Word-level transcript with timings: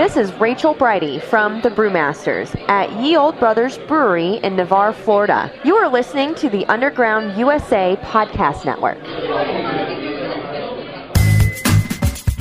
This 0.00 0.16
is 0.16 0.32
Rachel 0.40 0.74
Brighty 0.74 1.20
from 1.20 1.60
the 1.60 1.68
Brewmasters 1.68 2.58
at 2.70 2.90
Ye 3.02 3.18
Olde 3.18 3.38
Brothers 3.38 3.76
Brewery 3.86 4.36
in 4.36 4.56
Navarre, 4.56 4.94
Florida. 4.94 5.52
You 5.62 5.76
are 5.76 5.90
listening 5.90 6.34
to 6.36 6.48
the 6.48 6.64
Underground 6.68 7.38
USA 7.38 7.98
Podcast 8.00 8.64
Network. 8.64 8.96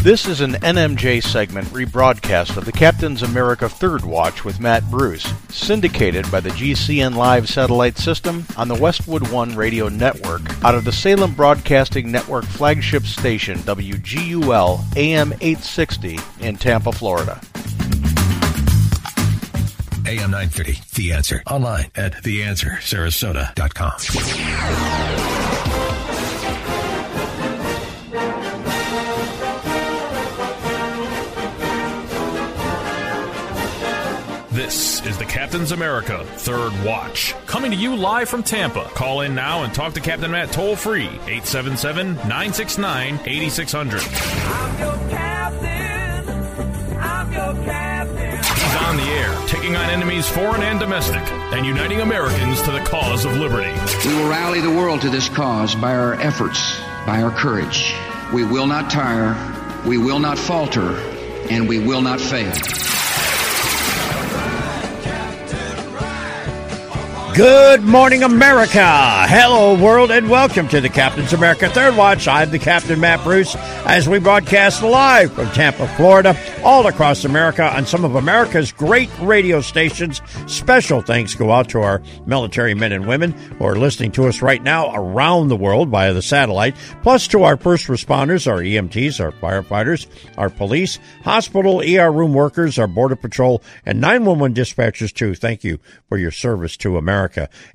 This 0.02 0.25
is 0.25 0.39
an 0.39 0.53
NMJ 0.53 1.22
segment 1.22 1.67
rebroadcast 1.67 2.56
of 2.56 2.64
the 2.64 2.72
Captain's 2.72 3.22
America 3.22 3.67
Third 3.67 4.06
Watch 4.06 4.45
with 4.45 4.62
Matt 4.62 4.89
Bruce, 4.89 5.30
syndicated 5.50 6.31
by 6.31 6.39
the 6.39 6.52
GCN 6.52 7.16
Live 7.16 7.50
satellite 7.50 7.97
system 7.97 8.45
on 8.56 8.69
the 8.69 8.75
Westwood 8.75 9.30
One 9.30 9.53
radio 9.58 9.89
network 9.89 10.41
out 10.64 10.75
of 10.75 10.86
the 10.86 10.94
Salem 10.94 11.34
Broadcasting 11.34 12.09
Network 12.09 12.45
flagship 12.45 13.03
station 13.03 13.58
WGUL 13.59 14.80
AM 14.95 15.34
860 15.34 16.17
in 16.39 16.56
Tampa, 16.56 16.94
Florida. 16.94 17.41
AM 20.10 20.32
930, 20.32 20.80
The 20.96 21.14
Answer. 21.14 21.44
Online 21.46 21.86
at 21.94 22.14
theanswersarasota.com. 22.14 24.00
This 34.52 35.06
is 35.06 35.16
the 35.20 35.26
Captain's 35.26 35.72
America 35.74 36.26
Third 36.26 36.74
Watch. 36.84 37.36
Coming 37.46 37.70
to 37.70 37.78
you 37.78 37.96
live 37.96 38.28
from 38.30 38.42
Tampa. 38.42 38.86
Call 38.96 39.22
in 39.22 39.36
now 39.36 39.62
and 39.62 39.72
talk 39.72 39.94
to 39.94 40.00
Captain 40.00 40.32
Matt 40.32 40.52
toll 40.52 40.76
free 40.76 41.06
877 41.06 42.16
969 42.16 43.20
8600. 43.28 44.02
On 48.90 48.98
the 48.98 49.04
air, 49.04 49.38
taking 49.45 49.76
on 49.76 49.88
enemies 49.88 50.28
foreign 50.28 50.64
and 50.64 50.80
domestic, 50.80 51.22
and 51.54 51.64
uniting 51.64 52.02
Americans 52.02 52.59
to 52.64 52.72
the 52.72 52.80
cause 52.80 53.23
of 53.23 53.38
liberty. 53.38 53.70
We 54.04 54.16
will 54.16 54.28
rally 54.28 54.62
the 54.62 54.72
world 54.72 55.02
to 55.02 55.12
this 55.12 55.30
cause 55.30 55.75
by 55.75 55.96
our 55.96 56.16
efforts, 56.16 56.80
by 57.06 57.22
our 57.22 57.30
courage. 57.30 57.94
We 58.34 58.44
will 58.46 58.66
not 58.66 58.90
tire, 58.90 59.38
we 59.86 60.00
will 60.00 60.18
not 60.18 60.40
falter, 60.40 60.96
and 61.52 61.69
we 61.69 61.78
will 61.78 62.02
not 62.02 62.19
fail. 62.19 62.52
Good 67.35 67.84
morning, 67.84 68.23
America. 68.23 69.25
Hello, 69.28 69.81
world, 69.81 70.12
and 70.12 70.29
welcome 70.29 70.67
to 70.69 70.81
the 70.81 70.90
Captain's 70.90 71.31
America 71.31 71.69
Third 71.69 71.95
Watch. 71.95 72.28
I'm 72.28 72.50
the 72.51 72.59
Captain 72.59 73.00
Matt 73.00 73.23
Bruce 73.23 73.56
as 73.85 74.09
we 74.09 74.19
broadcast 74.19 74.84
live 74.84 75.31
from 75.31 75.50
Tampa, 75.51 75.88
Florida, 75.95 76.35
all 76.66 76.88
across 76.88 77.23
America 77.23 77.63
on 77.63 77.85
some 77.85 78.03
of 78.03 78.16
America's 78.16 78.73
great 78.73 79.09
radio 79.19 79.62
stations. 79.62 80.22
Special 80.47 81.01
thanks 81.01 81.35
go 81.35 81.51
out 81.51 81.69
to 81.69 81.79
our 81.79 82.01
military 82.25 82.73
men 82.73 82.91
and 82.91 83.07
women 83.07 83.31
who 83.31 83.66
are 83.66 83.78
listening 83.78 84.12
to 84.13 84.28
us 84.28 84.41
right 84.41 84.62
now 84.62 84.94
around 84.94 85.47
the 85.47 85.56
world 85.56 85.88
via 85.89 86.12
the 86.13 86.22
satellite, 86.22 86.75
plus 87.03 87.28
to 87.28 87.44
our 87.44 87.56
first 87.56 87.88
responders, 87.88 88.51
our 88.51 88.59
EMTs, 88.59 89.23
our 89.23 89.31
firefighters, 89.31 90.07
our 90.38 90.50
police, 90.50 91.00
hospital, 91.23 91.81
ER 91.81 92.12
room 92.12 92.34
workers, 92.34 92.78
our 92.78 92.88
Border 92.88 93.16
Patrol, 93.16 93.62
and 93.85 94.01
911 94.01 94.53
dispatchers, 94.56 95.13
too. 95.13 95.35
Thank 95.35 95.63
you 95.63 95.79
for 96.09 96.18
your 96.18 96.31
service 96.31 96.75
to 96.78 96.97
America. 96.97 97.19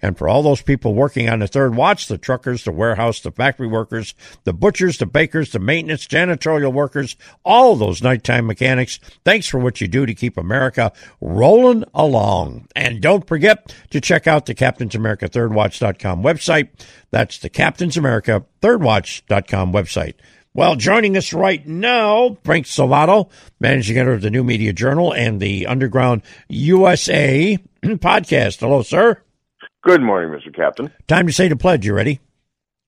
And 0.01 0.17
for 0.17 0.29
all 0.29 0.43
those 0.43 0.63
people 0.63 0.95
working 0.95 1.29
on 1.29 1.41
the 1.41 1.47
third 1.47 1.75
watch, 1.75 2.09
the 2.09 2.19
truckers, 2.19 2.65
the 2.65 2.73
warehouse, 2.73 3.21
the 3.21 3.31
factory 3.31 3.67
workers, 3.67 4.15
the 4.45 4.53
butchers, 4.53 4.99
the 4.99 5.07
bakers, 5.07 5.53
the 5.53 5.59
maintenance, 5.59 6.07
janitorial 6.07 6.73
workers, 6.73 7.17
all 7.45 7.77
those 7.77 8.03
nighttime 8.03 8.47
mechanics, 8.47 8.99
thanks 9.25 9.47
for 9.47 9.59
what 9.59 9.81
you 9.81 9.89
do 9.89 10.07
to 10.07 10.15
keep 10.15 10.37
America 10.37 10.93
rolling 11.21 11.85
along. 11.95 12.67
And 12.75 13.01
don't 13.01 13.27
forget 13.27 13.75
to 13.91 14.01
check 14.01 14.27
out 14.27 14.47
the 14.47 14.55
Captain's 14.55 14.95
America 14.95 15.29
Thirdwatch.com 15.29 16.23
website. 16.23 16.69
That's 17.11 17.39
the 17.39 17.51
Captain's 17.51 17.97
America 17.97 18.45
Thirdwatch.com 18.63 19.73
website. 19.73 20.15
Well, 20.57 20.77
joining 20.77 21.17
us 21.17 21.33
right 21.33 21.67
now, 21.67 22.39
Frank 22.45 22.67
Salvato, 22.67 23.29
managing 23.59 23.99
editor 23.99 24.13
of 24.13 24.23
the 24.23 24.31
New 24.31 24.45
Media 24.45 24.73
Journal 24.73 25.13
and 25.13 25.41
the 25.41 25.67
Underground 25.67 26.23
USA 26.49 27.59
podcast. 27.83 28.61
Hello, 28.61 28.83
sir. 28.83 29.24
Good 29.85 30.01
morning, 30.01 30.31
Mr. 30.31 30.55
Captain. 30.55 30.91
Time 31.07 31.27
to 31.27 31.33
say 31.33 31.47
the 31.47 31.57
pledge. 31.57 31.85
You 31.85 31.93
ready? 31.93 32.21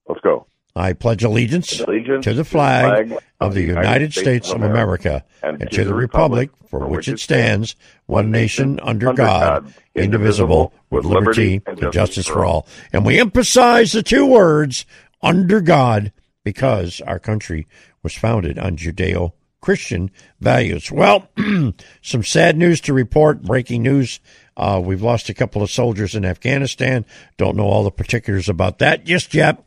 Let's 0.08 0.22
go. 0.22 0.46
I 0.74 0.94
pledge 0.94 1.22
allegiance, 1.22 1.78
allegiance 1.80 2.24
to 2.24 2.32
the 2.32 2.44
flag, 2.44 3.08
flag 3.08 3.20
of 3.38 3.54
the 3.54 3.62
United 3.62 4.12
States, 4.12 4.48
States 4.48 4.52
of 4.52 4.62
America 4.62 5.22
and, 5.42 5.60
and 5.60 5.70
to 5.72 5.84
the 5.84 5.94
republic 5.94 6.50
for 6.70 6.86
which 6.86 7.08
it 7.08 7.20
stands, 7.20 7.76
one 8.06 8.30
nation 8.30 8.80
under 8.80 9.12
God, 9.12 9.72
indivisible, 9.94 10.72
with 10.88 11.04
liberty 11.04 11.60
and 11.66 11.92
justice 11.92 12.26
for 12.26 12.46
all. 12.46 12.66
And 12.92 13.04
we 13.04 13.20
emphasize 13.20 13.92
the 13.92 14.02
two 14.02 14.24
words, 14.26 14.86
under 15.22 15.60
God, 15.60 16.12
because 16.44 17.02
our 17.02 17.18
country 17.18 17.66
was 18.02 18.14
founded 18.14 18.58
on 18.58 18.76
Judeo 18.76 19.32
Christian 19.60 20.10
values. 20.40 20.92
Well, 20.92 21.28
some 22.02 22.22
sad 22.22 22.56
news 22.56 22.80
to 22.82 22.94
report, 22.94 23.42
breaking 23.42 23.82
news. 23.82 24.20
Uh, 24.56 24.80
we've 24.82 25.02
lost 25.02 25.28
a 25.28 25.34
couple 25.34 25.62
of 25.62 25.70
soldiers 25.70 26.14
in 26.14 26.24
Afghanistan. 26.24 27.04
Don't 27.36 27.56
know 27.56 27.66
all 27.66 27.84
the 27.84 27.90
particulars 27.90 28.48
about 28.48 28.78
that 28.78 29.04
just 29.04 29.34
yet. 29.34 29.62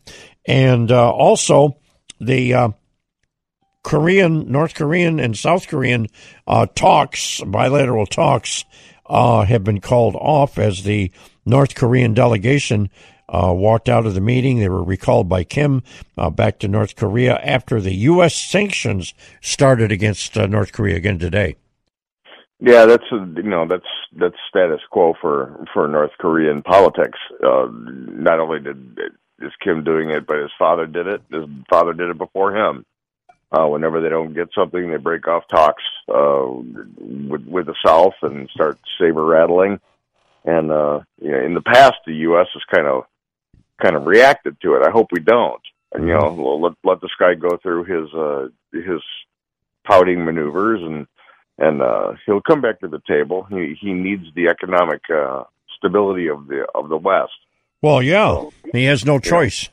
And 0.46 0.92
uh, 0.92 1.12
also, 1.12 1.78
the 2.20 2.54
uh, 2.54 2.70
Korean, 3.84 4.52
North 4.52 4.76
Korean, 4.76 5.20
and 5.20 5.38
South 5.38 5.68
Korean 5.68 6.08
uh, 6.48 6.66
talks, 6.76 7.42
bilateral 7.42 8.06
talks, 8.06 8.66
uh, 9.06 9.44
have 9.44 9.64
been 9.64 9.82
called 9.82 10.16
off 10.16 10.58
as 10.58 10.84
the 10.84 11.12
North 11.46 11.76
Korean 11.76 12.14
delegation 12.14 12.90
uh, 13.28 13.54
walked 13.56 13.90
out 13.90 14.06
of 14.06 14.14
the 14.14 14.22
meeting. 14.22 14.60
They 14.60 14.70
were 14.70 14.84
recalled 14.84 15.30
by 15.30 15.44
Kim 15.44 15.84
uh, 16.18 16.30
back 16.30 16.60
to 16.60 16.68
North 16.68 16.96
Korea 16.96 17.38
after 17.38 17.80
the 17.80 17.94
U.S. 17.94 18.36
sanctions 18.36 19.14
started 19.42 19.92
against 19.92 20.38
uh, 20.38 20.48
North 20.48 20.72
Korea 20.72 20.96
again 20.96 21.20
today. 21.20 21.56
Yeah, 22.62 22.86
that's 22.86 23.06
you 23.12 23.44
know 23.44 23.66
that's 23.68 23.88
that's 24.16 24.36
status 24.50 24.82
quo 24.90 25.14
for 25.22 25.66
for 25.74 25.88
North 25.88 26.12
Korean 26.20 26.62
politics. 26.62 27.18
Uh, 27.42 27.68
not 27.72 28.40
only 28.40 28.60
did 28.60 29.00
is 29.42 29.54
Kim 29.64 29.84
doing 29.84 30.10
it, 30.10 30.28
but 30.28 30.38
his 30.38 30.52
father 30.60 30.86
did 30.86 31.08
it. 31.08 31.22
His 31.32 31.46
father 31.70 31.94
did 31.94 32.10
it 32.10 32.18
before 32.18 32.56
him. 32.56 32.86
Uh, 33.52 33.66
whenever 33.66 34.02
they 34.02 34.10
don't 34.10 34.34
get 34.34 34.50
something, 34.54 34.92
they 34.92 34.98
break 34.98 35.28
off 35.28 35.48
talks 35.48 35.84
uh, 36.10 36.46
with 37.00 37.46
with 37.46 37.66
the 37.66 37.76
South 37.86 38.14
and 38.22 38.50
start 38.50 38.78
saber 39.00 39.24
rattling. 39.24 39.80
And 40.44 40.72
uh, 40.72 41.00
you 41.22 41.32
know, 41.32 41.40
in 41.40 41.54
the 41.54 41.62
past, 41.62 41.96
the 42.06 42.16
U.S. 42.16 42.48
has 42.54 42.64
kind 42.72 42.88
of 42.88 43.06
kind 43.82 43.96
of 43.96 44.06
reacted 44.06 44.60
to 44.62 44.76
it. 44.76 44.86
I 44.86 44.92
hope 44.92 45.08
we 45.12 45.22
don't. 45.22 45.62
And 45.94 46.08
you 46.08 46.14
know, 46.14 46.58
let 46.62 46.74
let 46.84 47.02
this 47.02 47.16
guy 47.18 47.34
go 47.36 47.58
through 47.58 47.86
his 47.86 48.14
uh, 48.14 48.50
his 48.72 49.02
pouting 49.86 50.26
maneuvers, 50.26 50.82
and 50.84 51.08
and 51.60 51.82
uh, 51.82 52.14
he'll 52.26 52.42
come 52.42 52.62
back 52.62 52.80
to 52.80 52.88
the 52.88 53.02
table. 53.08 53.46
He 53.50 53.76
he 53.80 53.94
needs 53.94 54.24
the 54.36 54.48
economic 54.48 55.02
uh, 55.14 55.44
stability 55.78 56.28
of 56.30 56.48
the 56.48 56.66
of 56.74 56.90
the 56.90 56.98
West. 56.98 57.32
Well, 57.82 58.02
yeah, 58.02 58.46
he 58.72 58.86
has 58.86 59.06
no 59.06 59.20
choice. 59.20 59.70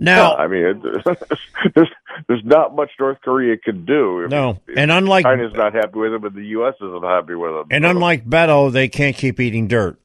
Now, 0.00 0.36
I 0.36 0.46
mean, 0.46 0.62
it, 0.64 1.18
there's 1.74 1.90
there's 2.28 2.44
not 2.44 2.74
much 2.76 2.90
North 3.00 3.18
Korea 3.22 3.56
can 3.56 3.84
do. 3.84 4.24
If, 4.24 4.30
no, 4.30 4.60
if 4.68 4.76
and 4.76 4.92
unlike 4.92 5.24
China's 5.24 5.52
not 5.54 5.74
happy 5.74 5.98
with 5.98 6.14
him, 6.14 6.20
but 6.20 6.34
the 6.34 6.44
U.S. 6.46 6.74
isn't 6.80 7.02
happy 7.02 7.34
with 7.34 7.50
him. 7.50 7.64
And 7.70 7.84
unlike 7.84 8.24
Beto, 8.24 8.70
they 8.70 8.88
can't 8.88 9.16
keep 9.16 9.40
eating 9.40 9.66
dirt. 9.66 9.98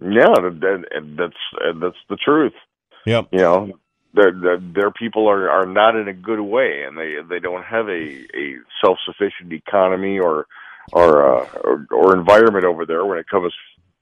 Yeah, 0.00 0.34
and, 0.36 0.62
and 0.62 1.18
that's 1.18 1.36
and 1.60 1.82
that's 1.82 1.96
the 2.10 2.16
truth. 2.16 2.52
Yep. 3.06 3.28
You 3.32 3.38
know, 3.38 3.72
their 4.18 4.58
their, 4.60 4.90
people 4.90 5.28
are 5.28 5.48
are 5.48 5.66
not 5.66 5.96
in 5.96 6.08
a 6.08 6.12
good 6.12 6.40
way, 6.40 6.84
and 6.86 6.98
they 6.98 7.16
they 7.28 7.38
don't 7.38 7.64
have 7.64 7.88
a 7.88 8.26
a 8.36 8.56
self 8.84 8.98
sufficient 9.04 9.52
economy 9.52 10.18
or 10.18 10.46
or, 10.92 11.40
uh, 11.40 11.48
or 11.64 11.86
or 11.90 12.16
environment 12.16 12.64
over 12.64 12.84
there 12.84 13.04
when 13.04 13.18
it 13.18 13.28
comes 13.28 13.52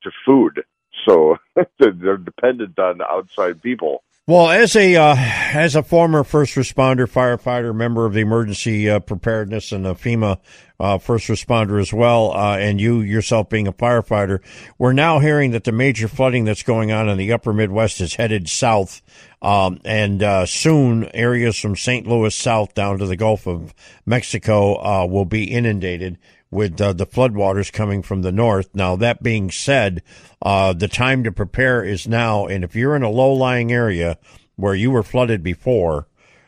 to 0.03 0.11
food. 0.25 0.65
So 1.07 1.37
they're 1.79 2.17
dependent 2.17 2.79
on 2.79 3.01
outside 3.03 3.63
people. 3.63 4.03
Well, 4.29 4.51
as 4.51 4.75
a 4.75 4.97
uh, 4.97 5.15
as 5.17 5.77
a 5.77 5.85
former 5.85 6.25
first 6.25 6.57
responder, 6.57 7.07
firefighter, 7.07 7.73
member 7.73 8.07
of 8.07 8.13
the 8.13 8.23
emergency 8.23 8.91
uh, 8.91 8.99
preparedness 8.99 9.71
and 9.71 9.85
the 9.85 9.95
FEMA 9.95 10.39
uh, 10.81 10.99
first 10.99 11.29
responder 11.29 11.81
as 11.81 11.93
well, 11.93 12.33
uh, 12.33 12.57
and 12.57 12.81
you 12.81 13.03
yourself 13.03 13.49
being 13.49 13.69
a 13.69 13.73
firefighter, 13.73 14.41
we're 14.79 14.93
now 14.93 15.21
hearing 15.21 15.53
that 15.53 15.63
the 15.63 15.71
major 15.71 16.09
flooding 16.09 16.45
that's 16.45 16.65
going 16.65 16.91
on 16.91 17.09
in 17.09 17.19
the 17.19 17.33
upper 17.33 17.53
Midwest 17.53 18.01
is 18.01 18.17
headed 18.17 18.49
south, 18.49 19.01
um, 19.43 19.79
and 19.85 20.25
uh, 20.25 20.45
soon 20.45 21.05
areas 21.15 21.57
from 21.57 21.77
St. 21.77 22.05
Louis 22.05 22.35
south 22.35 22.75
down 22.75 22.99
to 22.99 23.07
the 23.07 23.17
Gulf 23.17 23.47
of 23.47 23.73
Mexico 24.07 24.75
uh, 24.75 25.07
will 25.07 25.25
be 25.25 25.45
inundated 25.45 26.19
with 26.51 26.81
uh, 26.81 26.93
the 26.93 27.07
floodwaters 27.07 27.73
coming 27.73 28.03
from 28.03 28.23
the 28.23 28.33
north. 28.33 28.69
Now, 28.75 28.97
that 28.97 29.23
being 29.23 29.51
said, 29.51 30.03
uh, 30.43 30.73
the 30.73 30.89
time 30.89 31.25
to 31.25 31.33
prepare 31.33 31.85
is 31.85 32.07
now. 32.07 32.47
And 32.47 32.65
if 32.65 32.75
you're 32.75 32.97
in 32.97 33.03
a 33.03 33.11
low 33.11 33.33
lying 33.33 33.73
area 33.73 34.19
where 34.57 34.75
you 34.75 34.91
were 34.91 35.03
flooded 35.03 35.43
before, 35.43 36.07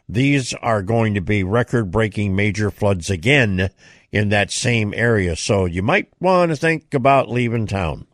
these 0.08 0.54
are 0.54 0.82
going 0.82 1.14
to 1.14 1.20
be 1.20 1.42
record 1.42 1.90
breaking 1.90 2.34
major 2.34 2.70
floods 2.70 3.10
again 3.10 3.70
in 4.10 4.30
that 4.30 4.50
same 4.50 4.94
area. 4.94 5.36
So 5.36 5.66
you 5.66 5.82
might 5.82 6.08
want 6.18 6.50
to 6.50 6.56
think 6.56 6.94
about 6.94 7.30
leaving 7.30 7.66
town. 7.66 8.06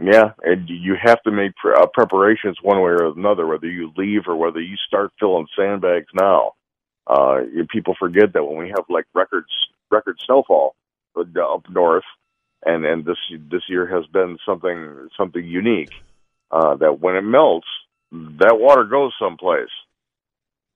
Yeah, 0.00 0.32
and 0.42 0.68
you 0.68 0.94
have 1.02 1.22
to 1.22 1.30
make 1.30 1.56
pre- 1.56 1.74
uh, 1.74 1.86
preparations 1.92 2.58
one 2.62 2.76
way 2.78 2.90
or 2.90 3.06
another, 3.06 3.46
whether 3.46 3.66
you 3.66 3.90
leave 3.96 4.22
or 4.28 4.36
whether 4.36 4.60
you 4.60 4.76
start 4.86 5.10
filling 5.18 5.46
sandbags 5.58 6.06
now. 6.14 6.52
Uh, 7.06 7.40
people 7.70 7.96
forget 7.98 8.34
that 8.34 8.44
when 8.44 8.58
we 8.58 8.68
have 8.68 8.84
like 8.90 9.06
records, 9.14 9.48
record 9.90 10.16
snowfall, 10.26 10.75
up 11.16 11.68
north, 11.70 12.04
and 12.64 12.84
and 12.84 13.04
this 13.04 13.18
this 13.50 13.62
year 13.68 13.86
has 13.86 14.06
been 14.06 14.38
something 14.46 15.08
something 15.16 15.44
unique. 15.44 15.92
Uh, 16.50 16.76
that 16.76 17.00
when 17.00 17.16
it 17.16 17.22
melts, 17.22 17.66
that 18.12 18.58
water 18.58 18.84
goes 18.84 19.12
someplace. 19.18 19.70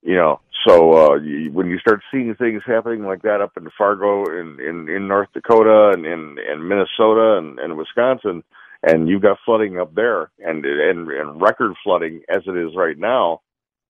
You 0.02 0.16
know, 0.16 0.40
so 0.66 0.94
uh, 0.94 1.14
you, 1.16 1.52
when 1.52 1.69
you 1.69 1.78
start 1.78 2.00
seeing 2.10 2.34
things 2.34 2.62
happening 2.66 3.04
like 3.04 3.22
that 3.22 3.40
up 3.40 3.52
in 3.56 3.69
Fargo, 3.76 4.25
in 4.25 4.58
in, 4.60 4.88
in 4.88 5.08
North 5.08 5.28
Dakota, 5.32 5.92
and 5.94 6.06
in 6.06 6.37
in 6.38 6.66
Minnesota, 6.66 7.37
and, 7.38 7.58
and 7.58 7.76
Wisconsin, 7.76 8.42
and 8.82 9.08
you've 9.08 9.22
got 9.22 9.38
flooding 9.44 9.78
up 9.78 9.94
there, 9.94 10.31
and 10.38 10.64
and 10.64 11.10
and 11.10 11.40
record 11.40 11.75
flooding 11.84 12.22
as 12.28 12.42
it 12.46 12.56
is 12.56 12.75
right 12.75 12.98
now, 12.98 13.42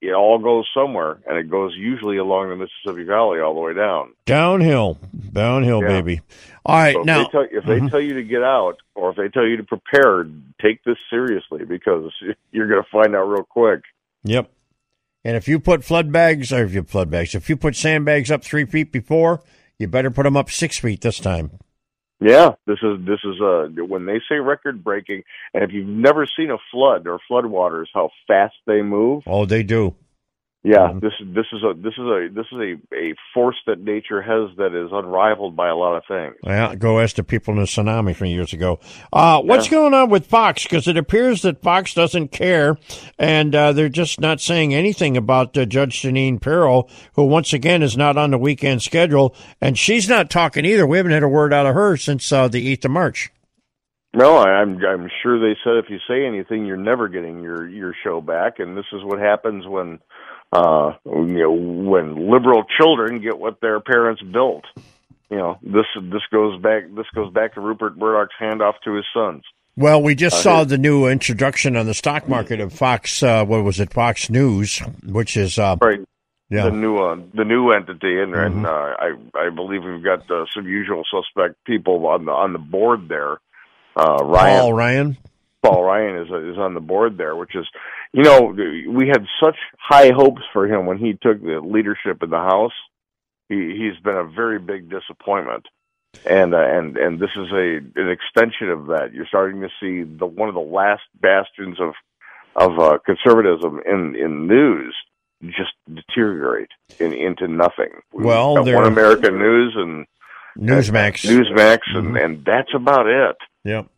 it 0.02 0.12
all 0.12 0.38
goes 0.38 0.67
somewhere, 0.73 1.19
and 1.26 1.37
it 1.38 1.50
goes 1.50 1.75
usually 1.76 2.17
along 2.17 2.49
the 2.49 2.56
Mississippi 2.56 3.05
Valley 3.05 3.41
all 3.41 3.55
the 3.55 3.61
way 3.61 3.75
down. 3.75 4.12
Downhill, 4.26 4.99
downhill, 5.32 5.82
Yeah. 5.82 5.88
baby. 5.88 6.20
All 6.64 6.76
right, 6.76 6.94
So 6.94 7.00
if 7.00 7.06
now 7.06 7.19
they 7.25 7.31
tell, 7.31 7.47
if 7.50 7.64
they 7.64 7.81
Mhm. 7.81 7.91
tell 7.91 8.00
you 8.00 8.14
to 8.14 8.23
get 8.23 8.43
out, 8.43 8.76
or 8.94 9.11
if 9.11 9.17
they 9.17 9.29
tell 9.29 9.47
you 9.47 9.56
to 9.58 9.64
prepare, 9.64 10.26
take 10.61 10.82
this 10.85 10.99
seriously 11.11 11.64
because 11.64 12.12
you're 12.52 12.69
going 12.69 12.82
to 12.82 12.88
find 12.91 13.14
out 13.14 13.25
real 13.29 13.44
quick. 13.44 13.81
Yep. 14.25 14.50
And 15.25 15.37
if 15.37 15.49
you 15.49 15.61
put 15.61 15.85
flood 15.85 16.11
bags, 16.12 16.52
or 16.52 16.64
if 16.64 16.73
you 16.75 16.82
flood 16.82 17.11
bags, 17.11 17.35
if 17.35 17.50
you 17.50 17.56
put 17.56 17.76
sandbags 17.76 18.31
up 18.31 18.43
three 18.43 18.64
feet 18.64 18.91
before, 18.93 19.43
you 19.79 19.87
better 19.87 20.11
put 20.11 20.23
them 20.25 20.37
up 20.37 20.50
six 20.50 20.79
feet 20.79 21.02
this 21.02 21.19
time. 21.19 21.50
Yeah, 22.20 22.50
this 22.67 22.78
is 22.82 22.99
this 23.06 23.20
is 23.25 23.40
uh 23.40 23.69
when 23.82 24.05
they 24.05 24.20
say 24.28 24.37
record 24.37 24.84
breaking, 24.84 25.22
and 25.55 25.64
if 25.64 25.72
you've 25.72 25.88
never 25.88 26.26
seen 26.26 26.50
a 26.50 26.58
flood 26.70 27.06
or 27.06 27.19
floodwaters, 27.31 27.87
how 27.94 28.11
fast 28.26 28.55
they 28.67 28.82
move. 28.82 29.22
Oh, 29.26 29.46
they 29.46 29.62
do. 29.62 29.94
Yeah, 30.62 30.93
this 31.01 31.12
is 31.19 31.35
this 31.35 31.47
is 31.55 31.62
a 31.62 31.73
this 31.75 31.95
is 31.95 32.01
a 32.05 32.29
this 32.31 32.45
is 32.53 32.59
a 32.59 32.95
a 32.95 33.15
force 33.33 33.57
that 33.67 33.81
nature 33.81 34.21
has 34.21 34.55
that 34.59 34.75
is 34.75 34.91
unrivaled 34.93 35.57
by 35.57 35.71
a 35.71 35.75
lot 35.75 35.97
of 35.97 36.03
things. 36.07 36.35
Yeah, 36.45 36.75
go 36.75 37.01
ask 37.01 37.17
the 37.17 37.25
people 37.25 37.55
in 37.55 37.61
the 37.61 37.67
tsunami 37.67 38.15
from 38.15 38.27
years 38.27 38.53
ago. 38.53 38.79
Uh, 39.11 39.41
what's 39.41 39.67
Yeah. 39.67 39.79
going 39.79 39.95
on 39.95 40.11
with 40.11 40.27
Fox? 40.27 40.65
Because 40.65 40.87
it 40.87 40.99
appears 40.99 41.41
that 41.43 41.62
Fox 41.62 41.95
doesn't 41.95 42.29
care, 42.31 42.77
and 43.19 43.55
uh, 43.55 43.73
they're 43.73 43.89
just 43.89 44.21
not 44.21 44.43
saying 44.43 44.75
anything 44.75 45.17
about 45.17 45.57
uh, 45.57 45.65
Judge 45.65 46.03
Jeanine 46.03 46.39
Pirro, 46.39 46.87
who 47.15 47.25
once 47.25 47.55
again 47.55 47.83
is 47.83 47.97
not 47.97 48.19
on 48.19 48.31
the 48.31 48.39
weekend 48.39 48.83
schedule, 48.83 49.35
and 49.62 49.79
she's 49.79 50.11
not 50.11 50.29
talking 50.29 50.67
either. 50.67 50.87
We 50.87 50.99
haven't 50.99 51.12
had 51.12 51.23
a 51.23 51.29
word 51.29 51.55
out 51.55 51.65
of 51.65 51.75
her 51.75 51.97
since 51.97 52.31
uh, 52.31 52.49
the 52.49 52.69
eighth 52.71 52.85
of 52.85 52.91
March. 52.91 53.31
No, 54.12 54.39
I- 54.39 54.61
I'm 54.61 54.85
I'm 54.85 55.09
sure 55.23 55.39
they 55.39 55.57
said 55.62 55.77
if 55.77 55.89
you 55.89 55.99
say 56.09 56.27
anything, 56.27 56.67
you're 56.67 56.77
never 56.77 57.09
getting 57.09 57.43
your 57.43 57.69
your 57.69 57.95
show 58.03 58.21
back, 58.21 58.59
and 58.59 58.77
this 58.77 58.87
is 58.93 59.05
what 59.05 59.19
happens 59.21 59.67
when 59.67 60.01
uh 60.53 60.95
you 61.07 61.27
know 61.27 61.53
when 61.53 62.29
liberal 62.31 62.65
children 62.81 63.21
get 63.21 63.39
what 63.39 63.61
their 63.61 63.79
parents 63.81 64.21
built. 64.23 64.65
You 65.31 65.37
know 65.37 65.59
this 65.62 65.87
this 66.03 66.23
goes 66.33 66.61
back 66.61 66.85
this 66.97 67.07
goes 67.15 67.33
back 67.33 67.55
to 67.55 67.61
Rupert 67.61 67.97
Murdoch's 67.97 68.35
handoff 68.41 68.75
to 68.85 68.95
his 68.95 69.05
sons. 69.15 69.45
Well, 69.77 70.03
we 70.03 70.17
just 70.17 70.35
Uh, 70.39 70.43
saw 70.43 70.65
the 70.65 70.77
new 70.77 71.07
introduction 71.07 71.77
on 71.77 71.87
the 71.87 71.95
stock 71.95 72.29
market 72.29 72.59
of 72.61 72.73
Fox. 72.73 73.23
Uh, 73.23 73.45
what 73.45 73.62
was 73.62 73.79
it? 73.79 73.93
Fox 73.93 74.29
News, 74.29 74.81
which 75.07 75.37
is 75.37 75.57
uh, 75.59 75.77
Right. 75.81 76.01
Yeah. 76.51 76.65
The 76.65 76.73
new 76.73 76.97
uh, 76.99 77.17
the 77.33 77.45
new 77.45 77.71
entity, 77.71 78.21
and, 78.21 78.35
Mhm. 78.35 78.47
and 78.47 78.67
uh, 78.67 78.71
I 78.99 79.12
I 79.37 79.51
believe 79.51 79.85
we've 79.85 80.03
got 80.03 80.29
uh, 80.29 80.47
some 80.53 80.67
usual 80.67 81.05
suspect 81.09 81.55
people 81.65 82.05
on 82.09 82.25
the 82.25 82.33
on 82.33 82.53
the 82.53 82.59
board 82.59 83.09
there. 83.09 83.39
Uh, 83.96 84.25
Ryan 84.25 84.60
Paul 84.60 84.72
Ryan. 84.75 85.16
Paul 85.62 85.84
Ryan 85.84 86.16
is 86.22 86.28
is 86.28 86.58
on 86.58 86.75
the 86.75 86.81
board 86.81 87.19
there, 87.19 87.37
which 87.37 87.54
is, 87.54 87.66
you 88.12 88.22
know, 88.22 88.54
we 88.88 89.08
had 89.08 89.25
such 89.42 89.56
high 89.78 90.10
hopes 90.10 90.42
for 90.52 90.66
him 90.66 90.87
when 90.87 90.98
he 90.98 91.12
took 91.12 91.40
the 91.42 91.60
leadership 91.62 92.22
in 92.22 92.31
the 92.31 92.38
House. 92.38 92.72
He 93.48 93.76
he's 93.76 94.02
been 94.02 94.16
a 94.16 94.25
very 94.25 94.58
big 94.58 94.90
disappointment, 94.90 95.66
and 96.25 96.54
uh, 96.54 96.58
and 96.58 96.96
and 96.96 97.19
this 97.19 97.31
is 97.37 97.50
a 97.52 97.81
an 97.96 98.10
extension 98.10 98.70
of 98.70 98.87
that. 98.87 99.12
You're 99.12 99.26
starting 99.26 99.60
to 99.60 99.69
see 99.81 100.02
the 100.02 100.26
one 100.26 100.48
of 100.48 100.54
the 100.54 100.60
last 100.60 101.02
bastions 101.20 101.78
of 101.81 101.94
of 102.56 102.78
uh, 102.78 102.98
conservatism 103.04 103.81
in 103.87 104.16
in 104.16 104.46
news 104.46 104.94
just 105.46 105.72
deteriorate 105.92 106.70
in, 106.98 107.12
into 107.12 107.48
nothing. 107.48 107.90
We've 108.12 108.26
Well, 108.26 108.62
One 108.64 108.87
American 108.87 109.38
News 109.38 109.75
and 109.76 110.06
Newsmax. 110.58 111.25
Newsmax, 111.25 111.78
and 111.94 112.16
and 112.16 112.44
that's 112.44 112.75
about 112.75 113.06
it. 113.06 113.37
Yep. 113.64 113.88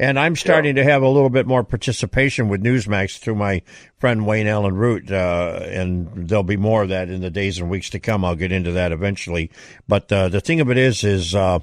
And 0.00 0.18
I'm 0.18 0.34
starting 0.34 0.76
to 0.76 0.82
have 0.82 1.02
a 1.02 1.08
little 1.08 1.28
bit 1.28 1.46
more 1.46 1.62
participation 1.62 2.48
with 2.48 2.62
Newsmax 2.62 3.18
through 3.18 3.34
my 3.34 3.60
friend 3.98 4.26
Wayne 4.26 4.46
Allen 4.46 4.74
Root, 4.74 5.12
uh, 5.12 5.60
and 5.62 6.26
there'll 6.26 6.42
be 6.42 6.56
more 6.56 6.82
of 6.82 6.88
that 6.88 7.10
in 7.10 7.20
the 7.20 7.28
days 7.28 7.58
and 7.58 7.68
weeks 7.68 7.90
to 7.90 8.00
come. 8.00 8.24
I'll 8.24 8.34
get 8.34 8.50
into 8.50 8.72
that 8.72 8.92
eventually. 8.92 9.50
But 9.86 10.10
uh, 10.10 10.30
the 10.30 10.40
thing 10.40 10.60
of 10.60 10.70
it 10.70 10.78
is, 10.78 11.04
is 11.04 11.34
uh, 11.34 11.58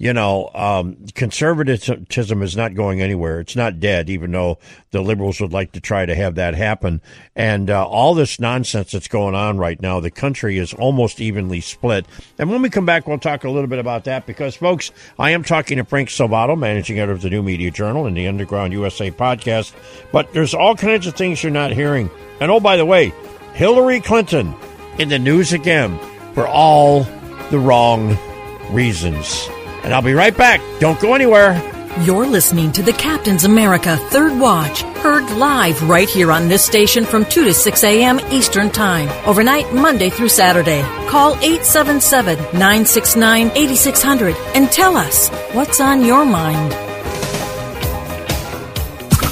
you 0.00 0.12
know, 0.12 0.48
um, 0.54 0.96
conservatism 1.16 2.42
is 2.42 2.56
not 2.56 2.74
going 2.74 3.02
anywhere. 3.02 3.40
It's 3.40 3.56
not 3.56 3.80
dead, 3.80 4.08
even 4.08 4.30
though 4.30 4.58
the 4.92 5.00
liberals 5.00 5.40
would 5.40 5.52
like 5.52 5.72
to 5.72 5.80
try 5.80 6.06
to 6.06 6.14
have 6.14 6.36
that 6.36 6.54
happen. 6.54 7.02
And 7.34 7.68
uh, 7.68 7.84
all 7.84 8.14
this 8.14 8.38
nonsense 8.38 8.92
that's 8.92 9.08
going 9.08 9.34
on 9.34 9.58
right 9.58 9.80
now, 9.82 9.98
the 9.98 10.12
country 10.12 10.56
is 10.56 10.72
almost 10.72 11.20
evenly 11.20 11.60
split. 11.60 12.06
And 12.38 12.48
when 12.48 12.62
we 12.62 12.70
come 12.70 12.86
back, 12.86 13.08
we'll 13.08 13.18
talk 13.18 13.42
a 13.42 13.50
little 13.50 13.66
bit 13.66 13.80
about 13.80 14.04
that 14.04 14.24
because, 14.24 14.54
folks, 14.54 14.92
I 15.18 15.30
am 15.30 15.42
talking 15.42 15.78
to 15.78 15.84
Frank 15.84 16.10
Salvato, 16.10 16.56
managing 16.56 17.00
editor 17.00 17.14
of 17.14 17.22
the 17.22 17.30
New 17.30 17.42
Media 17.42 17.72
Journal 17.72 18.06
and 18.06 18.16
the 18.16 18.28
Underground 18.28 18.72
USA 18.74 19.10
podcast. 19.10 19.72
But 20.12 20.32
there's 20.32 20.54
all 20.54 20.76
kinds 20.76 21.08
of 21.08 21.16
things 21.16 21.42
you're 21.42 21.50
not 21.50 21.72
hearing. 21.72 22.08
And 22.38 22.52
oh, 22.52 22.60
by 22.60 22.76
the 22.76 22.86
way, 22.86 23.12
Hillary 23.54 24.00
Clinton 24.00 24.54
in 25.00 25.08
the 25.08 25.18
news 25.18 25.52
again 25.52 25.98
for 26.34 26.46
all 26.46 27.02
the 27.50 27.58
wrong 27.58 28.16
reasons. 28.70 29.48
And 29.88 29.94
I'll 29.94 30.02
be 30.02 30.12
right 30.12 30.36
back. 30.36 30.60
Don't 30.80 31.00
go 31.00 31.14
anywhere. 31.14 31.54
You're 32.02 32.26
listening 32.26 32.72
to 32.72 32.82
the 32.82 32.92
Captain's 32.92 33.44
America 33.44 33.96
Third 33.96 34.38
Watch, 34.38 34.82
heard 34.82 35.24
live 35.38 35.82
right 35.88 36.06
here 36.06 36.30
on 36.30 36.46
this 36.46 36.62
station 36.62 37.06
from 37.06 37.24
2 37.24 37.44
to 37.44 37.54
6 37.54 37.84
a.m. 37.84 38.20
Eastern 38.30 38.68
Time, 38.68 39.08
overnight 39.26 39.72
Monday 39.72 40.10
through 40.10 40.28
Saturday. 40.28 40.82
Call 41.08 41.36
877 41.36 42.36
969 42.36 43.50
8600 43.56 44.36
and 44.54 44.70
tell 44.70 44.94
us 44.94 45.30
what's 45.54 45.80
on 45.80 46.04
your 46.04 46.26
mind. 46.26 46.68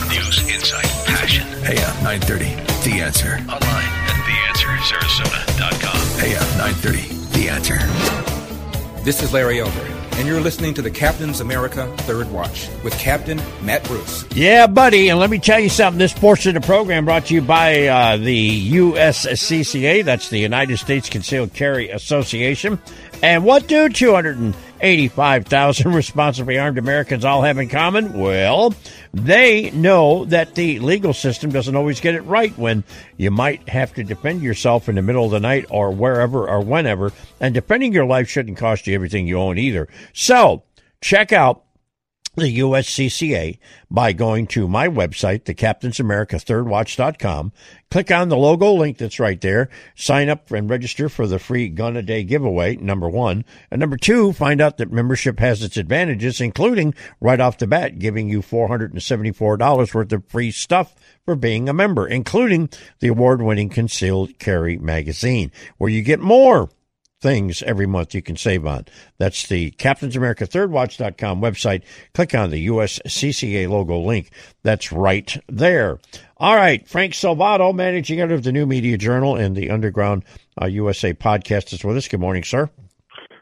News, 0.09 0.49
insight, 0.49 0.89
passion. 1.05 1.47
AM 1.67 1.77
uh, 1.77 2.17
930. 2.17 2.45
The 2.89 3.03
answer. 3.03 3.35
Online 3.41 3.93
at 4.09 4.17
theanswersarasota.com. 4.25 6.25
AM 6.25 6.43
uh, 6.43 6.73
930. 6.73 7.13
The 7.39 7.51
answer. 7.51 7.77
This 9.05 9.23
is 9.23 9.35
Larry 9.35 9.61
Elder, 9.61 9.96
and 10.17 10.27
you're 10.27 10.41
listening 10.41 10.73
to 10.75 10.83
the 10.83 10.91
Captain's 10.91 11.41
America 11.41 11.87
Third 11.99 12.31
Watch 12.33 12.69
with 12.83 12.99
Captain 12.99 13.41
Matt 13.63 13.85
Bruce. 13.85 14.25
Yeah, 14.35 14.67
buddy. 14.67 15.11
And 15.11 15.21
let 15.21 15.29
me 15.29 15.39
tell 15.39 15.61
you 15.61 15.69
something. 15.69 15.99
This 15.99 16.15
portion 16.15 16.57
of 16.57 16.63
the 16.63 16.67
program 16.67 17.05
brought 17.05 17.27
to 17.27 17.35
you 17.35 17.43
by 17.43 17.87
uh, 17.87 18.17
the 18.17 18.73
USCCA. 18.73 20.05
That's 20.05 20.31
the 20.31 20.39
United 20.39 20.79
States 20.79 21.11
Concealed 21.11 21.53
Carry 21.53 21.91
Association. 21.91 22.79
And 23.23 23.45
what 23.45 23.67
do 23.67 23.89
285,000 24.81 25.93
responsibly 25.95 26.59
armed 26.59 26.79
Americans 26.79 27.25
all 27.25 27.43
have 27.43 27.59
in 27.59 27.69
common? 27.69 28.13
Well, 28.13 28.75
they 29.13 29.71
know 29.71 30.25
that 30.27 30.55
the 30.55 30.79
legal 30.81 31.13
system 31.13 31.51
doesn't 31.51 31.75
always 31.75 32.01
get 32.01 32.15
it 32.15 32.23
right 32.23 32.57
when 32.59 32.85
you 33.17 33.31
might 33.31 33.69
have 33.69 33.95
to 33.95 34.05
defend 34.05 34.43
yourself 34.43 34.89
in 34.89 34.95
the 34.95 35.03
middle 35.03 35.25
of 35.25 35.31
the 35.31 35.41
night 35.41 35.67
or 35.71 35.91
wherever 35.91 36.49
or 36.49 36.61
whenever. 36.61 37.13
And 37.41 37.55
defending 37.55 37.93
your 37.93 38.07
life 38.07 38.29
shouldn't 38.29 38.59
cost 38.59 38.87
you 38.87 38.95
everything 38.95 39.27
you 39.27 39.39
own 39.39 39.59
either. 39.59 39.89
So 40.13 40.63
check 41.01 41.33
out 41.33 41.65
the 42.37 42.59
USCCA 42.59 43.59
by 43.91 44.13
going 44.13 44.47
to 44.49 44.69
my 44.69 44.89
website, 44.89 45.45
the 45.45 45.55
Captain's 45.55 45.99
America 45.99 46.39
Watch.com. 46.49 47.53
Click 47.91 48.11
on 48.11 48.29
the 48.29 48.37
logo 48.37 48.73
link 48.73 48.99
that's 48.99 49.19
right 49.19 49.41
there. 49.41 49.71
Sign 49.95 50.29
up 50.29 50.51
and 50.51 50.69
register 50.69 51.09
for 51.09 51.27
the 51.27 51.39
free 51.39 51.69
gun 51.69 51.97
a 51.97 52.03
day 52.03 52.25
giveaway, 52.25 52.77
number 52.77 53.09
one. 53.09 53.45
And 53.71 53.81
number 53.81 53.97
two, 53.97 54.33
find 54.33 54.61
out 54.61 54.77
that 54.77 54.93
membership 54.93 55.39
has 55.39 55.63
its 55.63 55.77
advantages, 55.77 56.41
including 56.41 56.95
right 57.21 57.41
off 57.41 57.59
the 57.59 57.67
bat 57.67 57.99
giving 57.99 58.29
you 58.29 58.43
$474 58.43 59.95
worth 59.95 60.13
of 60.13 60.29
free 60.29 60.51
stuff 60.51 60.95
for 61.25 61.37
being 61.37 61.69
a 61.69 61.75
member, 61.75 62.07
including 62.07 62.69
the 63.01 63.09
award 63.09 63.41
winning 63.41 63.69
Concealed 63.69 64.39
Carry 64.39 64.79
magazine, 64.79 65.51
where 65.79 65.91
you 65.91 66.03
get 66.03 66.21
more 66.21 66.69
things 67.21 67.63
every 67.63 67.87
month 67.87 68.15
you 68.15 68.23
can 68.23 68.37
save 68.37 68.67
on. 68.67 68.87
That's 69.19 69.49
the 69.49 69.71
Captain's 69.73 70.17
America 70.17 70.47
Third 70.47 70.71
Watch.com 70.71 71.41
website. 71.41 71.83
Click 72.15 72.35
on 72.35 72.51
the 72.51 72.67
USCCA 72.69 73.69
logo 73.69 73.99
link. 74.01 74.31
That's 74.63 74.93
right 74.93 75.37
there. 75.49 75.99
All 76.37 76.57
right. 76.57 76.87
Frank 76.87 77.15
Salvato, 77.15 77.75
managing 77.75 78.21
editor 78.21 78.35
of 78.35 78.43
the 78.43 78.53
New 78.53 78.67
Media 78.67 78.99
Journal 78.99 79.37
and 79.37 79.57
the 79.57 79.71
Underground 79.71 80.25
uh, 80.61 80.67
USA 80.67 81.15
podcast 81.15 81.73
is 81.73 81.85
with 81.85 81.97
us. 81.97 82.09
Good 82.09 82.21
morning, 82.21 82.45
sir. 82.45 82.71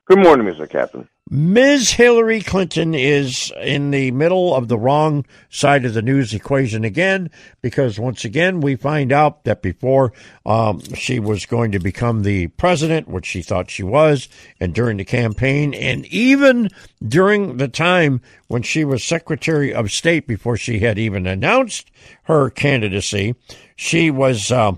Good 0.07 0.19
morning, 0.19 0.47
Mr. 0.47 0.69
Captain. 0.69 1.09
Ms. 1.31 1.93
Hillary 1.93 2.43
Clinton 2.43 2.95
is 2.95 3.51
in 3.63 3.93
the 3.93 4.11
middle 4.11 4.55
of 4.55 4.69
the 4.69 4.77
wrong 4.77 5.25
side 5.49 5.87
of 5.87 5.95
the 5.95 6.03
news 6.03 6.35
equation 6.35 6.85
again, 6.85 7.31
because 7.63 7.99
once 7.99 8.27
again, 8.27 8.61
we 8.61 8.77
find 8.77 9.11
out 9.11 9.45
that 9.45 9.63
before 9.63 10.13
um, 10.45 10.81
she 10.95 11.19
was 11.19 11.47
going 11.47 11.73
to 11.73 11.79
become 11.79 12.23
the 12.23 12.49
president, 12.49 13.09
which 13.09 13.25
she 13.25 13.41
thought 13.41 13.71
she 13.71 13.83
was, 13.83 14.29
and 14.61 14.75
during 14.75 14.99
the 14.99 15.05
campaign, 15.05 15.73
and 15.73 16.05
even 16.07 16.69
during 17.09 17.57
the 17.57 17.69
time 17.69 18.21
when 18.49 18.61
she 18.61 18.85
was 18.85 19.03
Secretary 19.03 19.73
of 19.73 19.91
State, 19.91 20.27
before 20.27 20.59
she 20.59 20.81
had 20.81 20.99
even 20.99 21.27
announced 21.27 21.91
her 22.25 22.51
candidacy, 22.51 23.35
she 23.77 24.11
was. 24.11 24.53
Uh, 24.53 24.75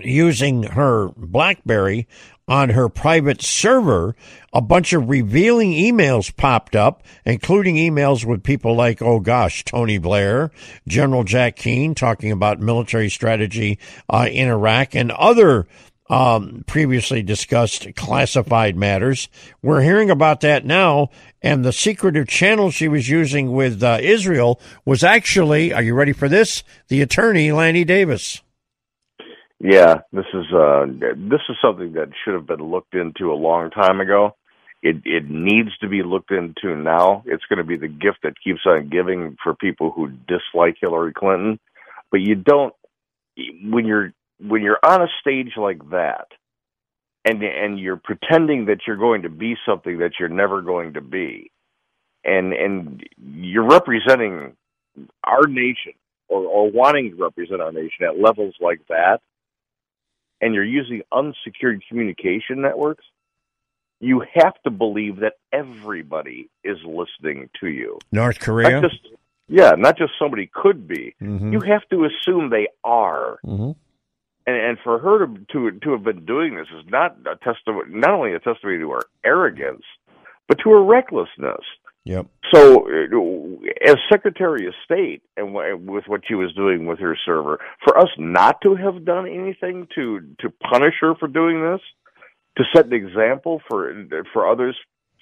using 0.00 0.64
her 0.64 1.10
Blackberry 1.16 2.08
on 2.46 2.70
her 2.70 2.88
private 2.88 3.40
server, 3.40 4.14
a 4.52 4.60
bunch 4.60 4.92
of 4.92 5.08
revealing 5.08 5.72
emails 5.72 6.34
popped 6.36 6.76
up, 6.76 7.02
including 7.24 7.76
emails 7.76 8.24
with 8.24 8.42
people 8.42 8.74
like, 8.74 9.00
oh 9.00 9.20
gosh, 9.20 9.64
Tony 9.64 9.98
Blair, 9.98 10.50
General 10.86 11.24
Jack 11.24 11.56
Keane 11.56 11.94
talking 11.94 12.30
about 12.30 12.60
military 12.60 13.08
strategy 13.08 13.78
uh, 14.10 14.28
in 14.30 14.48
Iraq, 14.48 14.94
and 14.94 15.10
other 15.12 15.66
um, 16.10 16.64
previously 16.66 17.22
discussed 17.22 17.94
classified 17.96 18.76
matters. 18.76 19.28
We're 19.62 19.80
hearing 19.80 20.10
about 20.10 20.40
that 20.42 20.66
now, 20.66 21.08
and 21.42 21.64
the 21.64 21.72
secretive 21.72 22.28
channel 22.28 22.70
she 22.70 22.88
was 22.88 23.08
using 23.08 23.52
with 23.52 23.82
uh, 23.82 23.98
Israel 24.02 24.60
was 24.84 25.02
actually, 25.02 25.72
are 25.72 25.82
you 25.82 25.94
ready 25.94 26.12
for 26.12 26.28
this? 26.28 26.62
The 26.88 27.00
attorney, 27.00 27.52
Lanny 27.52 27.84
Davis. 27.84 28.42
Yeah, 29.66 30.00
this 30.12 30.26
is 30.34 30.44
uh, 30.52 30.84
this 31.16 31.40
is 31.48 31.56
something 31.64 31.94
that 31.94 32.10
should 32.22 32.34
have 32.34 32.46
been 32.46 32.70
looked 32.70 32.94
into 32.94 33.32
a 33.32 33.34
long 33.34 33.70
time 33.70 33.98
ago. 33.98 34.36
It 34.82 34.96
it 35.06 35.30
needs 35.30 35.70
to 35.80 35.88
be 35.88 36.02
looked 36.02 36.30
into 36.30 36.76
now. 36.76 37.22
It's 37.24 37.46
going 37.48 37.56
to 37.56 37.64
be 37.64 37.78
the 37.78 37.88
gift 37.88 38.18
that 38.24 38.34
keeps 38.44 38.60
on 38.66 38.90
giving 38.90 39.38
for 39.42 39.54
people 39.54 39.90
who 39.90 40.10
dislike 40.28 40.76
Hillary 40.78 41.14
Clinton. 41.14 41.58
But 42.10 42.20
you 42.20 42.34
don't 42.34 42.74
when 43.38 43.86
you're 43.86 44.12
when 44.38 44.60
you're 44.60 44.84
on 44.84 45.00
a 45.00 45.08
stage 45.22 45.52
like 45.56 45.78
that, 45.92 46.26
and 47.24 47.42
and 47.42 47.78
you're 47.78 47.96
pretending 47.96 48.66
that 48.66 48.80
you're 48.86 48.96
going 48.98 49.22
to 49.22 49.30
be 49.30 49.54
something 49.66 50.00
that 50.00 50.12
you're 50.20 50.28
never 50.28 50.60
going 50.60 50.92
to 50.92 51.00
be, 51.00 51.50
and 52.22 52.52
and 52.52 53.02
you're 53.16 53.66
representing 53.66 54.58
our 55.24 55.46
nation 55.46 55.94
or, 56.28 56.42
or 56.42 56.70
wanting 56.70 57.16
to 57.16 57.22
represent 57.22 57.62
our 57.62 57.72
nation 57.72 58.04
at 58.04 58.20
levels 58.20 58.54
like 58.60 58.82
that 58.90 59.22
and 60.44 60.54
you're 60.54 60.62
using 60.62 61.00
unsecured 61.10 61.82
communication 61.88 62.60
networks, 62.60 63.04
you 63.98 64.22
have 64.34 64.52
to 64.64 64.70
believe 64.70 65.20
that 65.20 65.32
everybody 65.52 66.50
is 66.62 66.76
listening 66.84 67.48
to 67.60 67.68
you. 67.68 67.98
North 68.12 68.40
Korea? 68.40 68.82
Not 68.82 68.90
just, 68.90 69.08
yeah, 69.48 69.70
not 69.70 69.96
just 69.96 70.12
somebody 70.18 70.50
could 70.52 70.86
be. 70.86 71.14
Mm-hmm. 71.22 71.54
You 71.54 71.60
have 71.60 71.88
to 71.88 72.04
assume 72.04 72.50
they 72.50 72.68
are. 72.84 73.38
Mm-hmm. 73.46 73.70
And, 74.46 74.56
and 74.56 74.78
for 74.84 74.98
her 74.98 75.26
to, 75.26 75.46
to 75.52 75.78
to 75.80 75.92
have 75.92 76.04
been 76.04 76.26
doing 76.26 76.56
this 76.56 76.66
is 76.78 76.84
not 76.90 77.16
a 77.24 77.36
testimony, 77.36 77.86
not 77.88 78.10
only 78.10 78.34
a 78.34 78.38
testimony 78.38 78.80
to 78.80 78.90
her 78.90 79.02
arrogance, 79.24 79.84
but 80.46 80.58
to 80.58 80.70
her 80.72 80.84
recklessness. 80.84 81.64
Yep. 82.04 82.26
So, 82.52 82.86
uh, 82.86 83.88
as 83.88 83.96
Secretary 84.12 84.66
of 84.66 84.74
State, 84.84 85.22
and 85.36 85.54
with 85.54 86.04
what 86.06 86.20
she 86.28 86.34
was 86.34 86.52
doing 86.54 86.86
with 86.86 86.98
her 86.98 87.16
server, 87.24 87.58
for 87.82 87.98
us 87.98 88.08
not 88.18 88.60
to 88.62 88.74
have 88.74 89.04
done 89.04 89.26
anything 89.26 89.88
to 89.94 90.20
to 90.40 90.50
punish 90.70 90.94
her 91.00 91.14
for 91.14 91.28
doing 91.28 91.62
this, 91.62 91.80
to 92.58 92.64
set 92.74 92.86
an 92.86 92.92
example 92.92 93.62
for 93.68 93.92
for 94.32 94.48
others 94.48 94.76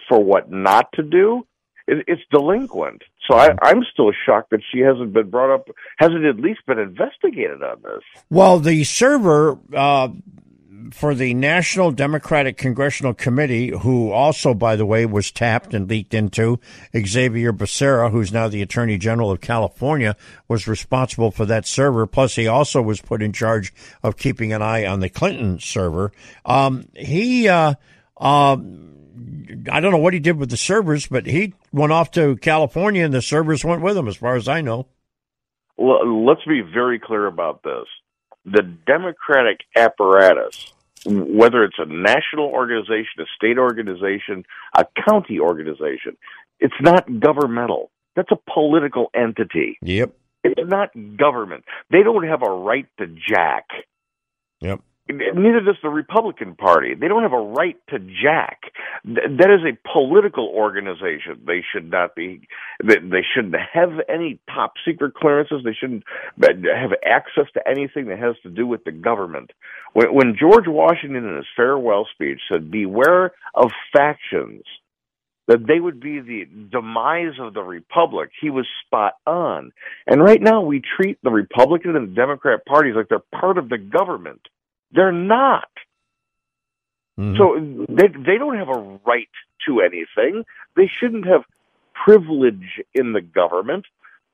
for 0.09 0.23
what 0.23 0.51
not 0.51 0.89
to 0.95 1.05
do, 1.05 1.47
it, 1.87 2.05
it's 2.09 2.23
delinquent. 2.33 3.03
So 3.31 3.37
I, 3.37 3.51
I'm 3.63 3.83
still 3.93 4.11
shocked 4.27 4.51
that 4.51 4.61
she 4.73 4.81
hasn't 4.81 5.13
been 5.13 5.31
brought 5.31 5.55
up, 5.55 5.69
hasn't 5.99 6.25
at 6.25 6.41
least 6.41 6.67
been 6.67 6.81
investigated 6.81 7.63
on 7.63 7.81
this. 7.83 8.03
Well, 8.29 8.59
the 8.59 8.83
server. 8.83 9.59
Uh 9.75 10.09
for 10.91 11.15
the 11.15 11.35
National 11.35 11.91
Democratic 11.91 12.57
Congressional 12.57 13.15
Committee, 13.15 13.69
who 13.69 14.11
also, 14.11 14.55
by 14.55 14.77
the 14.77 14.87
way, 14.87 15.07
was 15.07 15.31
tapped 15.31 15.75
and 15.75 15.89
leaked 15.89 16.15
into, 16.15 16.59
Xavier 16.97 17.53
Becerra, 17.53 18.11
who's 18.11 18.33
now 18.33 18.49
the 18.49 18.63
Attorney 18.63 18.99
General 18.99 19.31
of 19.31 19.41
California, 19.41 20.17
was 20.49 20.67
responsible 20.67 21.31
for 21.31 21.47
that 21.47 21.67
server. 21.67 22.07
Plus, 22.07 22.35
he 22.35 22.47
also 22.47 22.83
was 22.83 23.01
put 23.01 23.23
in 23.23 23.33
charge 23.33 23.73
of 24.03 24.17
keeping 24.17 24.53
an 24.53 24.63
eye 24.63 24.87
on 24.87 25.01
the 25.01 25.09
Clinton 25.09 25.59
server. 25.59 26.13
Um, 26.45 26.89
he, 26.95 27.49
uh, 27.49 27.75
uh, 28.17 28.57
I 29.71 29.81
don't 29.81 29.93
know 29.93 29.99
what 29.99 30.15
he 30.15 30.21
did 30.21 30.39
with 30.39 30.51
the 30.51 30.57
servers, 30.57 31.07
but 31.07 31.27
he 31.27 31.55
went 31.73 31.93
off 31.93 32.11
to 32.13 32.37
California 32.37 33.05
and 33.05 33.15
the 33.15 33.23
servers 33.23 33.65
went 33.65 33.83
with 33.83 33.97
him, 33.97 34.09
as 34.09 34.17
far 34.17 34.37
as 34.37 34.49
I 34.49 34.61
know. 34.61 34.87
Let's 35.79 36.45
be 36.47 36.61
very 36.61 36.99
clear 36.99 37.27
about 37.27 37.63
this 37.63 37.87
the 38.45 38.63
Democratic 38.87 39.61
apparatus, 39.77 40.73
whether 41.07 41.65
it's 41.65 41.79
a 41.79 41.87
national 41.87 42.47
organization, 42.47 43.21
a 43.21 43.27
state 43.37 43.59
organization, 43.59 44.45
a 44.77 44.85
county 45.09 45.39
organization, 45.41 46.17
it's 46.61 46.75
not 46.81 47.21
governmental. 47.21 47.91
That's 48.15 48.31
a 48.31 48.39
political 48.53 49.11
entity. 49.15 49.79
Yep. 49.83 50.13
It's 50.45 50.71
not 50.71 50.91
government. 51.17 51.65
They 51.91 52.03
don't 52.03 52.27
have 52.27 52.43
a 52.43 52.51
right 52.51 52.87
to 52.99 53.07
jack. 53.07 53.67
Yep. 54.61 54.81
Neither 55.09 55.61
does 55.61 55.77
the 55.83 55.89
Republican 55.89 56.55
Party. 56.55 56.95
They 56.95 57.09
don't 57.09 57.25
have 57.25 57.33
a 57.33 57.41
right 57.41 57.77
to 57.91 57.99
jack. 57.99 58.73
That 59.05 59.51
is 59.51 59.65
a 59.67 59.77
political 59.93 60.47
organization. 60.47 61.43
They 61.45 61.63
should 61.73 61.91
not 61.91 62.15
be. 62.15 62.47
They 62.83 63.25
shouldn't 63.35 63.57
have 63.75 63.91
any 64.09 64.39
top 64.55 64.75
secret 64.85 65.15
clearances. 65.15 65.63
They 65.65 65.75
shouldn't 65.75 66.05
have 66.41 66.93
access 67.05 67.47
to 67.55 67.69
anything 67.69 68.07
that 68.07 68.21
has 68.21 68.37
to 68.45 68.49
do 68.49 68.67
with 68.67 68.85
the 68.85 68.93
government. 68.93 69.53
When 69.93 70.37
George 70.39 70.69
Washington 70.69 71.27
in 71.27 71.37
his 71.37 71.47
farewell 71.57 72.07
speech 72.13 72.41
said, 72.49 72.71
"Beware 72.71 73.33
of 73.55 73.73
factions," 73.93 74.63
that 75.49 75.67
they 75.67 75.81
would 75.81 75.99
be 75.99 76.21
the 76.21 76.47
demise 76.71 77.39
of 77.41 77.55
the 77.55 77.65
republic. 77.65 78.31
He 78.41 78.51
was 78.51 78.67
spot 78.87 79.15
on. 79.27 79.73
And 80.07 80.23
right 80.23 80.41
now 80.41 80.61
we 80.63 80.81
treat 80.97 81.19
the 81.23 81.33
Republican 81.33 81.97
and 81.97 82.09
the 82.09 82.15
Democrat 82.15 82.65
parties 82.65 82.95
like 82.95 83.09
they're 83.09 83.19
part 83.19 83.59
of 83.59 83.69
the 83.69 83.79
government. 83.79 84.41
They're 84.93 85.13
not. 85.13 85.69
Mm-hmm. 87.19 87.37
So 87.37 87.87
they 87.89 88.09
they 88.09 88.39
don't 88.39 88.57
have 88.57 88.69
a 88.69 88.99
right 89.07 89.29
to 89.67 89.81
anything. 89.81 90.45
They 90.77 90.91
shouldn't 91.01 91.27
have 91.27 91.43
privilege 92.05 92.81
in 92.95 93.13
the 93.13 93.21
government. 93.21 93.85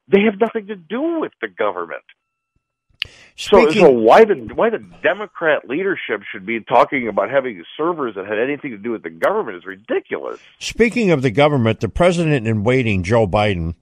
They 0.08 0.22
have 0.22 0.40
nothing 0.40 0.68
to 0.68 0.76
do 0.76 1.20
with 1.20 1.32
the 1.40 1.48
government. 1.48 2.04
So, 3.36 3.70
so 3.70 3.90
why 3.90 4.24
the 4.24 4.34
why 4.54 4.70
the 4.70 4.84
Democrat 5.02 5.68
leadership 5.68 6.22
should 6.32 6.44
be 6.44 6.60
talking 6.60 7.06
about 7.06 7.30
having 7.30 7.62
servers 7.76 8.16
that 8.16 8.26
had 8.26 8.38
anything 8.38 8.72
to 8.72 8.78
do 8.78 8.90
with 8.90 9.04
the 9.04 9.10
government 9.10 9.58
is 9.58 9.64
ridiculous. 9.64 10.40
Speaking 10.58 11.12
of 11.12 11.22
the 11.22 11.30
government, 11.30 11.78
the 11.78 11.88
president 11.88 12.48
in 12.48 12.64
waiting, 12.64 13.04
Joe 13.04 13.28
Biden, 13.28 13.76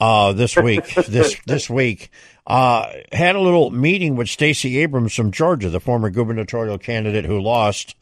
uh, 0.00 0.32
this 0.32 0.56
week, 0.56 0.94
this 1.08 1.36
this 1.46 1.70
week, 1.70 2.10
uh, 2.46 2.90
had 3.12 3.36
a 3.36 3.40
little 3.40 3.70
meeting 3.70 4.16
with 4.16 4.28
Stacey 4.28 4.78
Abrams 4.78 5.14
from 5.14 5.30
Georgia, 5.30 5.70
the 5.70 5.80
former 5.80 6.10
gubernatorial 6.10 6.78
candidate 6.78 7.24
who 7.24 7.40
lost, 7.40 7.94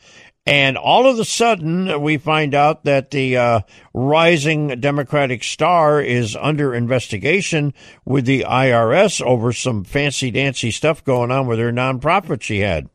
and 0.47 0.77
all 0.77 1.09
of 1.09 1.19
a 1.19 1.25
sudden, 1.25 2.03
we 2.03 2.19
find 2.19 2.55
out 2.55 2.85
that 2.85 3.11
the 3.11 3.37
uh, 3.39 3.61
rising 3.95 4.79
Democratic 4.79 5.43
star 5.43 6.03
is 6.03 6.37
under 6.37 6.75
investigation 6.75 7.73
with 8.05 8.27
the 8.27 8.45
IRS 8.47 9.23
over 9.23 9.53
some 9.55 9.85
fancy 9.85 10.31
dancy 10.31 10.71
stuff 10.71 11.03
going 11.03 11.31
on 11.31 11.47
with 11.47 11.59
her 11.59 11.73
nonprofit 11.73 12.43
she 12.43 12.59
had. 12.59 12.91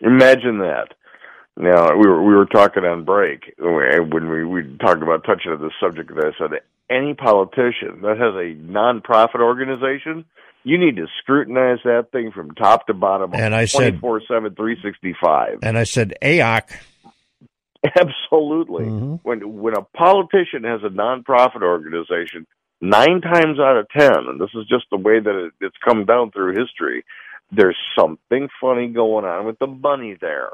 Imagine 0.00 0.58
that. 0.58 0.94
Now 1.56 1.96
we 1.96 2.08
were 2.08 2.22
we 2.22 2.34
were 2.34 2.46
talking 2.46 2.84
on 2.84 3.04
break 3.04 3.54
when 3.58 4.28
we 4.28 4.44
we 4.44 4.76
talked 4.78 5.02
about 5.02 5.24
touching 5.24 5.52
on 5.52 5.60
the 5.60 5.70
subject. 5.80 6.14
That 6.14 6.32
I 6.34 6.38
said 6.38 6.60
any 6.90 7.14
politician 7.14 8.02
that 8.02 8.18
has 8.18 8.34
a 8.34 8.54
nonprofit 8.70 9.40
organization 9.40 10.24
you 10.64 10.78
need 10.78 10.96
to 10.96 11.06
scrutinize 11.20 11.78
that 11.84 12.10
thing 12.10 12.32
from 12.32 12.52
top 12.52 12.86
to 12.86 12.94
bottom. 12.94 13.32
And 13.34 13.54
I 13.54 13.66
said 13.66 14.00
24 14.00 14.22
7, 14.26 14.54
365. 14.54 15.58
And 15.62 15.78
I 15.78 15.84
said, 15.84 16.14
AOC. 16.22 16.62
Absolutely. 17.84 18.86
Mm-hmm. 18.86 19.14
When 19.22 19.60
when 19.60 19.76
a 19.76 19.82
politician 19.82 20.64
has 20.64 20.80
a 20.82 20.88
nonprofit 20.88 21.62
organization, 21.62 22.46
nine 22.80 23.20
times 23.20 23.58
out 23.60 23.76
of 23.76 23.86
ten, 23.90 24.26
and 24.26 24.40
this 24.40 24.48
is 24.54 24.66
just 24.66 24.86
the 24.90 24.96
way 24.96 25.20
that 25.20 25.46
it, 25.46 25.52
it's 25.60 25.76
come 25.86 26.06
down 26.06 26.30
through 26.30 26.56
history, 26.56 27.04
there's 27.52 27.76
something 27.98 28.48
funny 28.58 28.88
going 28.88 29.26
on 29.26 29.44
with 29.44 29.58
the 29.58 29.66
money 29.66 30.16
there. 30.18 30.48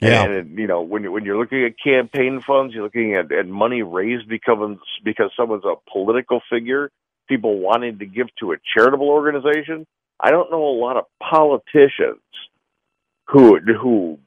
Yeah. 0.00 0.24
And 0.24 0.58
you 0.58 0.66
know, 0.66 0.80
when 0.82 1.10
when 1.12 1.24
you're 1.24 1.38
looking 1.38 1.64
at 1.64 1.74
campaign 1.78 2.40
funds, 2.40 2.74
you're 2.74 2.84
looking 2.84 3.14
at, 3.14 3.30
at 3.32 3.46
money 3.46 3.82
raised 3.82 4.28
because 4.28 4.78
because 5.04 5.30
someone's 5.36 5.64
a 5.64 5.74
political 5.92 6.40
figure 6.50 6.90
people 7.30 7.60
wanting 7.60 7.98
to 8.00 8.06
give 8.06 8.26
to 8.40 8.52
a 8.52 8.56
charitable 8.74 9.08
organization. 9.08 9.86
I 10.22 10.30
don't 10.30 10.50
know 10.50 10.62
a 10.62 10.76
lot 10.78 10.96
of 10.96 11.04
politicians 11.22 12.20
who 13.28 13.58
who 13.60 14.18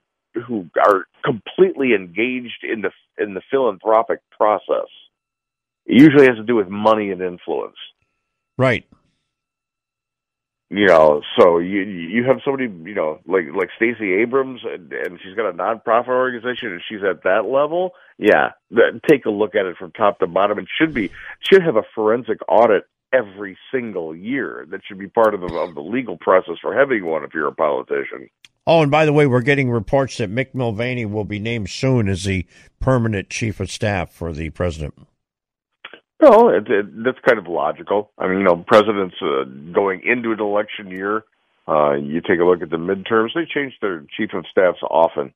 who 0.48 0.70
are 0.80 1.06
completely 1.24 1.94
engaged 1.94 2.64
in 2.64 2.82
the 2.82 2.92
in 3.18 3.36
the 3.36 3.42
philanthropic 3.52 4.20
process. 4.32 4.90
It 5.86 6.02
usually 6.02 6.26
has 6.26 6.38
to 6.38 6.44
do 6.44 6.56
with 6.56 6.70
money 6.70 7.12
and 7.12 7.22
influence. 7.22 7.76
Right. 8.58 8.86
You 10.76 10.88
know, 10.88 11.22
so 11.38 11.60
you 11.60 11.82
you 11.82 12.24
have 12.24 12.38
somebody 12.44 12.64
you 12.64 12.96
know 12.96 13.20
like 13.28 13.46
like 13.56 13.70
Stacey 13.76 14.12
Abrams, 14.24 14.62
and, 14.64 14.92
and 14.92 15.20
she's 15.22 15.36
got 15.36 15.48
a 15.48 15.54
nonprofit 15.54 16.08
organization, 16.08 16.72
and 16.72 16.82
she's 16.90 17.04
at 17.08 17.22
that 17.26 17.46
level. 17.46 17.92
Yeah, 18.18 18.54
take 19.08 19.28
a 19.28 19.30
look 19.30 19.54
at 19.54 19.68
it 19.68 19.78
from 19.78 19.92
top 19.92 20.18
to 20.20 20.26
bottom. 20.26 20.58
It 20.58 20.66
should 20.76 20.92
be 20.92 21.12
should 21.42 21.62
have 21.62 21.76
a 21.76 21.84
forensic 21.94 22.40
audit 22.48 22.86
every 23.14 23.56
single 23.72 24.16
year. 24.16 24.66
That 24.72 24.82
should 24.88 24.98
be 24.98 25.08
part 25.08 25.36
of 25.36 25.42
the, 25.42 25.54
of 25.54 25.76
the 25.76 25.82
legal 25.82 26.18
process 26.18 26.56
for 26.60 26.74
having 26.74 27.06
one 27.06 27.24
if 27.24 27.36
you're 27.36 27.50
a 27.50 27.54
politician. 27.54 28.32
Oh, 28.66 28.82
and 28.82 28.90
by 28.90 29.06
the 29.06 29.14
way, 29.14 29.28
we're 29.28 29.42
getting 29.42 29.70
reports 29.70 30.18
that 30.18 30.32
Mick 30.34 30.56
Mulvaney 30.56 31.06
will 31.06 31.24
be 31.24 31.38
named 31.38 31.70
soon 31.70 32.10
as 32.10 32.24
the 32.24 32.48
permanent 32.80 33.30
chief 33.30 33.60
of 33.60 33.70
staff 33.70 34.12
for 34.12 34.34
the 34.34 34.50
president. 34.50 34.96
No, 36.24 36.50
it, 36.50 36.68
it, 36.70 37.04
that's 37.04 37.20
kind 37.26 37.38
of 37.38 37.48
logical. 37.48 38.12
I 38.18 38.28
mean, 38.28 38.40
you 38.40 38.44
know, 38.44 38.64
presidents 38.68 39.16
uh, 39.22 39.44
going 39.74 40.02
into 40.06 40.32
an 40.32 40.40
election 40.40 40.90
year, 40.90 41.24
uh, 41.68 41.94
you 41.94 42.22
take 42.22 42.40
a 42.40 42.44
look 42.44 42.62
at 42.62 42.70
the 42.70 42.78
midterms, 42.78 43.30
they 43.36 43.46
change 43.46 43.74
their 43.82 44.06
chief 44.18 44.34
of 44.34 44.46
staffs 44.52 44.80
often. 44.84 45.34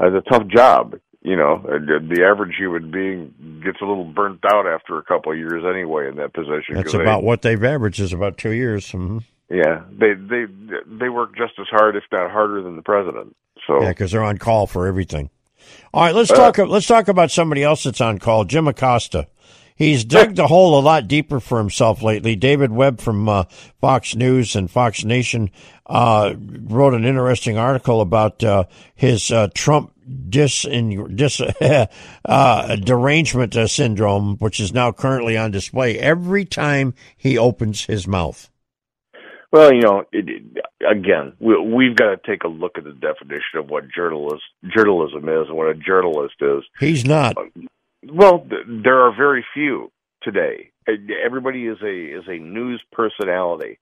It's 0.00 0.26
a 0.26 0.30
tough 0.30 0.46
job 0.48 0.94
you 1.22 1.36
know, 1.36 1.60
the 1.62 2.24
average 2.24 2.54
human 2.56 2.90
being 2.90 3.60
gets 3.64 3.78
a 3.82 3.84
little 3.84 4.04
burnt 4.04 4.40
out 4.46 4.66
after 4.66 4.98
a 4.98 5.02
couple 5.02 5.32
of 5.32 5.38
years 5.38 5.64
anyway 5.68 6.08
in 6.08 6.16
that 6.16 6.32
position. 6.32 6.74
That's 6.74 6.94
about 6.94 7.20
they, 7.20 7.26
what 7.26 7.42
they've 7.42 7.62
averaged 7.62 8.00
is 8.00 8.12
about 8.12 8.38
two 8.38 8.52
years. 8.52 8.86
Mm-hmm. 8.92 9.18
Yeah, 9.50 9.82
they 9.90 10.14
they 10.14 10.44
they 10.86 11.08
work 11.08 11.36
just 11.36 11.54
as 11.58 11.66
hard, 11.70 11.96
if 11.96 12.04
not 12.12 12.30
harder, 12.30 12.62
than 12.62 12.76
the 12.76 12.82
president. 12.82 13.34
So 13.66 13.82
yeah, 13.82 13.88
because 13.88 14.12
they're 14.12 14.22
on 14.22 14.38
call 14.38 14.66
for 14.66 14.86
everything. 14.86 15.30
All 15.92 16.02
right, 16.04 16.14
let's 16.14 16.30
uh, 16.30 16.36
talk. 16.36 16.58
Let's 16.58 16.86
talk 16.86 17.08
about 17.08 17.30
somebody 17.30 17.64
else 17.64 17.84
that's 17.84 18.00
on 18.00 18.18
call, 18.18 18.44
Jim 18.44 18.68
Acosta. 18.68 19.26
He's 19.78 20.04
dug 20.04 20.34
the 20.34 20.48
hole 20.48 20.76
a 20.76 20.82
lot 20.82 21.06
deeper 21.06 21.38
for 21.38 21.58
himself 21.58 22.02
lately. 22.02 22.34
David 22.34 22.72
Webb 22.72 23.00
from 23.00 23.28
uh, 23.28 23.44
Fox 23.80 24.16
News 24.16 24.56
and 24.56 24.68
Fox 24.68 25.04
Nation 25.04 25.52
uh, 25.86 26.34
wrote 26.36 26.94
an 26.94 27.04
interesting 27.04 27.56
article 27.56 28.00
about 28.00 28.42
uh, 28.42 28.64
his 28.96 29.30
uh, 29.30 29.46
Trump 29.54 29.92
dis, 30.28 30.64
in, 30.64 31.14
dis 31.14 31.40
uh, 32.24 32.76
derangement 32.76 33.56
uh, 33.56 33.68
syndrome, 33.68 34.36
which 34.38 34.58
is 34.58 34.74
now 34.74 34.90
currently 34.90 35.36
on 35.36 35.52
display 35.52 35.96
every 35.96 36.44
time 36.44 36.92
he 37.16 37.38
opens 37.38 37.84
his 37.84 38.08
mouth. 38.08 38.50
Well, 39.52 39.72
you 39.72 39.82
know, 39.82 40.02
it, 40.10 40.28
it, 40.28 40.42
again, 40.90 41.34
we, 41.38 41.86
have 41.86 41.96
got 41.96 42.10
to 42.10 42.30
take 42.30 42.42
a 42.42 42.48
look 42.48 42.78
at 42.78 42.84
the 42.84 42.94
definition 42.94 43.60
of 43.60 43.70
what 43.70 43.84
journalist 43.94 44.42
journalism 44.76 45.28
is 45.28 45.46
and 45.46 45.56
what 45.56 45.68
a 45.68 45.74
journalist 45.74 46.34
is. 46.40 46.64
He's 46.80 47.04
not. 47.04 47.36
Well, 48.06 48.46
there 48.66 49.00
are 49.00 49.16
very 49.16 49.44
few 49.54 49.90
today. 50.22 50.70
Everybody 51.24 51.66
is 51.66 51.78
a 51.82 52.18
is 52.18 52.24
a 52.28 52.38
news 52.38 52.82
personality. 52.92 53.78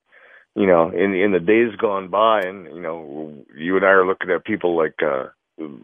You 0.55 0.65
know, 0.65 0.89
in 0.89 1.13
in 1.13 1.31
the 1.31 1.39
days 1.39 1.75
gone 1.79 2.09
by, 2.09 2.41
and 2.41 2.65
you 2.65 2.81
know, 2.81 3.33
you 3.55 3.75
and 3.75 3.85
I 3.85 3.89
are 3.89 4.07
looking 4.07 4.31
at 4.31 4.43
people 4.43 4.75
like 4.75 4.95
uh, 5.03 5.27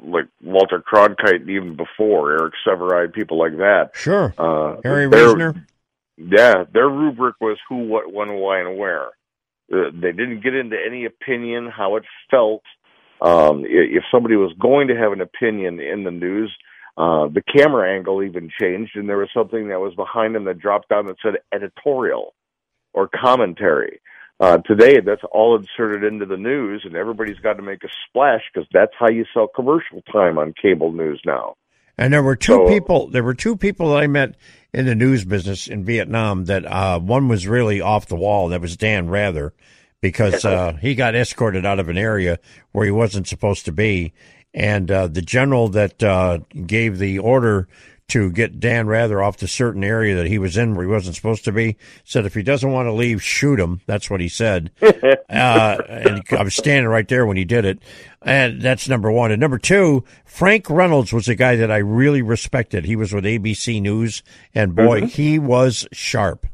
like 0.04 0.26
Walter 0.44 0.82
Cronkite 0.82 1.50
even 1.50 1.76
before 1.76 2.32
Eric 2.32 2.54
Sevareid, 2.66 3.14
people 3.14 3.38
like 3.38 3.58
that. 3.58 3.92
Sure. 3.94 4.34
Uh, 4.38 4.78
Harry 4.84 5.08
Reasoner. 5.08 5.66
Yeah, 6.18 6.66
their 6.72 6.90
rubric 6.90 7.36
was 7.42 7.58
who, 7.68 7.88
what, 7.88 8.12
when, 8.14 8.34
why, 8.34 8.60
and 8.60 8.78
where. 8.78 9.08
Uh, 9.74 9.90
they 9.94 10.12
didn't 10.12 10.44
get 10.44 10.54
into 10.54 10.78
any 10.86 11.06
opinion, 11.06 11.68
how 11.68 11.96
it 11.96 12.04
felt. 12.30 12.62
Um, 13.22 13.64
if 13.66 14.04
somebody 14.12 14.36
was 14.36 14.54
going 14.60 14.90
to 14.90 14.96
have 14.96 15.12
an 15.12 15.22
opinion 15.22 15.80
in 15.80 16.04
the 16.04 16.12
news, 16.12 16.54
uh, 16.98 17.28
the 17.28 17.42
camera 17.56 17.96
angle 17.96 18.24
even 18.24 18.50
changed, 18.62 18.96
and 18.96 19.10
there 19.10 19.18
was 19.18 19.30
something 19.34 19.70
that 19.70 19.80
was 19.80 19.96
behind 19.96 20.36
them 20.36 20.46
that 20.46 20.60
dropped 20.60 20.90
down 20.90 21.08
that 21.08 21.16
said 21.24 21.36
editorial 21.54 22.34
or 22.94 23.08
commentary. 23.08 24.00
Uh, 24.40 24.58
today, 24.58 25.00
that's 25.00 25.22
all 25.32 25.58
inserted 25.58 26.04
into 26.04 26.26
the 26.26 26.38
news, 26.38 26.84
and 26.86 26.96
everybody's 26.96 27.40
got 27.40 27.54
to 27.54 27.64
make 27.64 27.84
a 27.84 27.88
splash 28.08 28.42
because 28.54 28.68
that's 28.74 28.92
how 29.00 29.10
you 29.10 29.26
sell 29.34 29.48
commercial 29.48 30.02
time 30.12 30.38
on 30.38 30.54
cable 30.62 30.92
news 30.92 31.22
now. 31.26 31.56
And 31.98 32.12
there 32.12 32.24
were 32.24 32.36
two 32.36 32.54
so, 32.54 32.68
people. 32.68 33.08
There 33.08 33.24
were 33.24 33.36
two 33.36 33.56
people 33.56 33.92
that 33.92 34.04
I 34.04 34.08
met 34.08 34.36
in 34.74 34.86
the 34.86 34.96
news 34.96 35.24
business 35.24 35.68
in 35.68 35.86
Vietnam. 35.86 36.46
That 36.46 36.66
uh, 36.66 37.00
one 37.00 37.28
was 37.28 37.48
really 37.48 37.82
off 37.82 38.08
the 38.08 38.16
wall. 38.16 38.50
That 38.50 38.62
was 38.62 38.76
Dan 38.78 39.10
Rather, 39.10 39.54
because 40.02 40.44
uh, 40.44 40.74
he 40.74 40.96
got 40.96 41.16
escorted 41.16 41.66
out 41.66 41.80
of 41.80 41.90
an 41.90 41.98
area 41.98 42.40
where 42.72 42.86
he 42.86 42.92
wasn't 42.92 43.28
supposed 43.28 43.66
to 43.66 43.72
be, 43.72 44.14
and 44.54 44.92
uh, 44.92 45.08
the 45.08 45.22
general 45.22 45.68
that 45.70 46.04
uh, 46.04 46.40
gave 46.66 47.00
the 47.00 47.20
order 47.20 47.68
to 48.10 48.32
get 48.32 48.60
Dan 48.60 48.88
Rather 48.88 49.24
off 49.24 49.38
the 49.38 49.48
certain 49.48 49.84
area 49.84 50.16
that 50.16 50.28
he 50.28 50.38
was 50.38 50.58
in 50.58 50.76
where 50.76 50.86
he 50.86 50.92
wasn't 50.92 51.16
supposed 51.16 51.46
to 51.46 51.52
be. 51.52 51.78
Said 52.04 52.26
if 52.26 52.34
he 52.34 52.44
doesn't 52.44 52.72
want 52.72 52.88
to 52.88 52.92
leave, 52.92 53.24
shoot 53.24 53.60
him. 53.60 53.82
That's 53.86 54.10
what 54.10 54.20
he 54.20 54.28
said. 54.28 54.72
uh, 54.82 54.86
and 55.30 56.24
I 56.32 56.44
was 56.44 56.56
standing 56.56 56.88
right 56.88 57.08
there 57.08 57.26
when 57.26 57.38
he 57.38 57.46
did 57.46 57.66
it. 57.66 57.80
And 58.22 58.62
that's 58.62 58.88
number 58.88 59.12
one. 59.12 59.32
And 59.32 59.40
number 59.40 59.58
two, 59.58 60.04
Frank 60.26 60.70
Reynolds 60.70 61.14
was 61.14 61.28
a 61.28 61.36
guy 61.36 61.56
that 61.56 61.72
I 61.72 61.78
really 61.78 62.22
respected. 62.22 62.86
He 62.86 62.96
was 62.96 63.14
with 63.14 63.24
ABC 63.24 63.82
News, 63.82 64.22
and 64.54 64.76
boy, 64.76 65.02
mm-hmm. 65.02 65.08
he 65.08 65.40
was 65.40 65.88
sharp. 65.92 66.46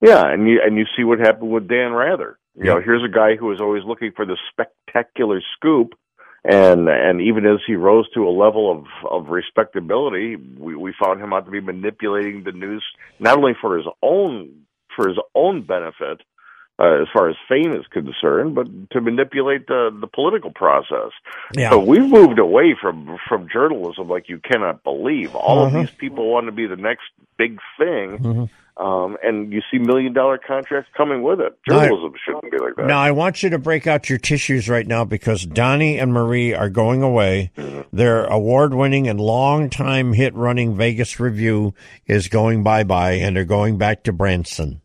Yeah, 0.00 0.24
and 0.26 0.48
you 0.48 0.60
and 0.64 0.76
you 0.76 0.84
see 0.96 1.04
what 1.04 1.18
happened 1.18 1.50
with 1.50 1.68
Dan 1.68 1.92
Rather. 1.92 2.38
You 2.54 2.64
know, 2.64 2.80
here's 2.80 3.04
a 3.04 3.08
guy 3.08 3.36
who 3.36 3.46
was 3.46 3.60
always 3.60 3.84
looking 3.84 4.12
for 4.14 4.26
the 4.26 4.36
spectacular 4.50 5.40
scoop 5.56 5.94
and 6.44 6.88
and 6.88 7.20
even 7.20 7.46
as 7.46 7.58
he 7.66 7.74
rose 7.74 8.08
to 8.14 8.26
a 8.26 8.30
level 8.30 8.70
of 8.70 8.84
of 9.10 9.28
respectability, 9.28 10.36
we 10.36 10.74
we 10.74 10.94
found 11.02 11.20
him 11.20 11.32
out 11.32 11.44
to 11.44 11.50
be 11.50 11.60
manipulating 11.60 12.44
the 12.44 12.52
news 12.52 12.84
not 13.18 13.36
only 13.36 13.52
for 13.60 13.76
his 13.76 13.86
own 14.02 14.64
for 14.96 15.08
his 15.08 15.18
own 15.34 15.62
benefit, 15.62 16.22
uh, 16.78 17.02
as 17.02 17.08
far 17.12 17.28
as 17.28 17.36
fame 17.46 17.72
is 17.74 17.86
concerned, 17.90 18.54
but 18.54 18.66
to 18.90 19.00
manipulate 19.02 19.66
the 19.66 19.94
the 20.00 20.06
political 20.06 20.50
process. 20.50 21.12
Yeah. 21.54 21.70
So 21.70 21.78
we've 21.78 22.08
moved 22.08 22.38
away 22.38 22.74
from 22.80 23.18
from 23.28 23.48
journalism 23.52 24.08
like 24.08 24.28
you 24.28 24.38
cannot 24.38 24.82
believe. 24.82 25.34
All 25.34 25.66
uh-huh. 25.66 25.66
of 25.66 25.82
these 25.82 25.94
people 25.94 26.30
want 26.30 26.46
to 26.46 26.52
be 26.52 26.66
the 26.66 26.76
next 26.76 27.04
big 27.36 27.58
thing. 27.78 28.18
Mm-hmm. 28.18 28.44
Um, 28.80 29.18
and 29.22 29.52
you 29.52 29.60
see 29.70 29.78
million 29.78 30.14
dollar 30.14 30.38
contracts 30.38 30.90
coming 30.96 31.22
with 31.22 31.38
it. 31.38 31.54
Journalism 31.68 32.14
shouldn't 32.24 32.50
be 32.50 32.56
like 32.58 32.76
that. 32.76 32.86
Now, 32.86 32.98
I 32.98 33.10
want 33.10 33.42
you 33.42 33.50
to 33.50 33.58
break 33.58 33.86
out 33.86 34.08
your 34.08 34.18
tissues 34.18 34.70
right 34.70 34.86
now 34.86 35.04
because 35.04 35.44
Donny 35.44 35.98
and 35.98 36.14
Marie 36.14 36.54
are 36.54 36.70
going 36.70 37.02
away. 37.02 37.50
Mm-hmm. 37.58 37.94
Their 37.94 38.24
award 38.24 38.72
winning 38.72 39.06
and 39.06 39.20
long 39.20 39.68
time 39.68 40.14
hit 40.14 40.34
running 40.34 40.76
Vegas 40.76 41.20
revue 41.20 41.72
is 42.06 42.28
going 42.28 42.62
bye 42.62 42.84
bye, 42.84 43.12
and 43.12 43.36
they're 43.36 43.44
going 43.44 43.76
back 43.76 44.04
to 44.04 44.14
Branson. 44.14 44.79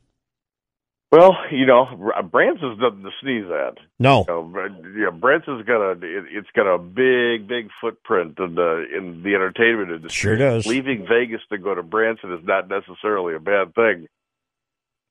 Well, 1.15 1.37
you 1.49 1.65
know, 1.65 1.85
Branson 2.29 2.73
is 2.73 2.77
nothing 2.77 3.03
to 3.03 3.11
sneeze 3.21 3.45
at. 3.49 3.77
No. 3.99 4.25
You 4.27 4.33
know, 4.33 4.75
yeah, 4.97 5.09
Branson 5.11 5.57
has 5.57 5.65
got 5.65 5.81
a 5.81 5.91
it, 5.91 6.25
it's 6.29 6.49
got 6.53 6.67
a 6.67 6.77
big, 6.77 7.47
big 7.47 7.69
footprint 7.79 8.37
in 8.37 8.55
the 8.55 8.85
in 8.93 9.23
the 9.23 9.33
entertainment 9.33 9.91
industry. 9.91 10.09
Sure 10.09 10.35
does. 10.35 10.65
Leaving 10.65 11.07
Vegas 11.07 11.39
to 11.51 11.57
go 11.57 11.73
to 11.73 11.83
Branson 11.83 12.33
is 12.33 12.43
not 12.43 12.67
necessarily 12.67 13.33
a 13.33 13.39
bad 13.39 13.73
thing. 13.75 14.07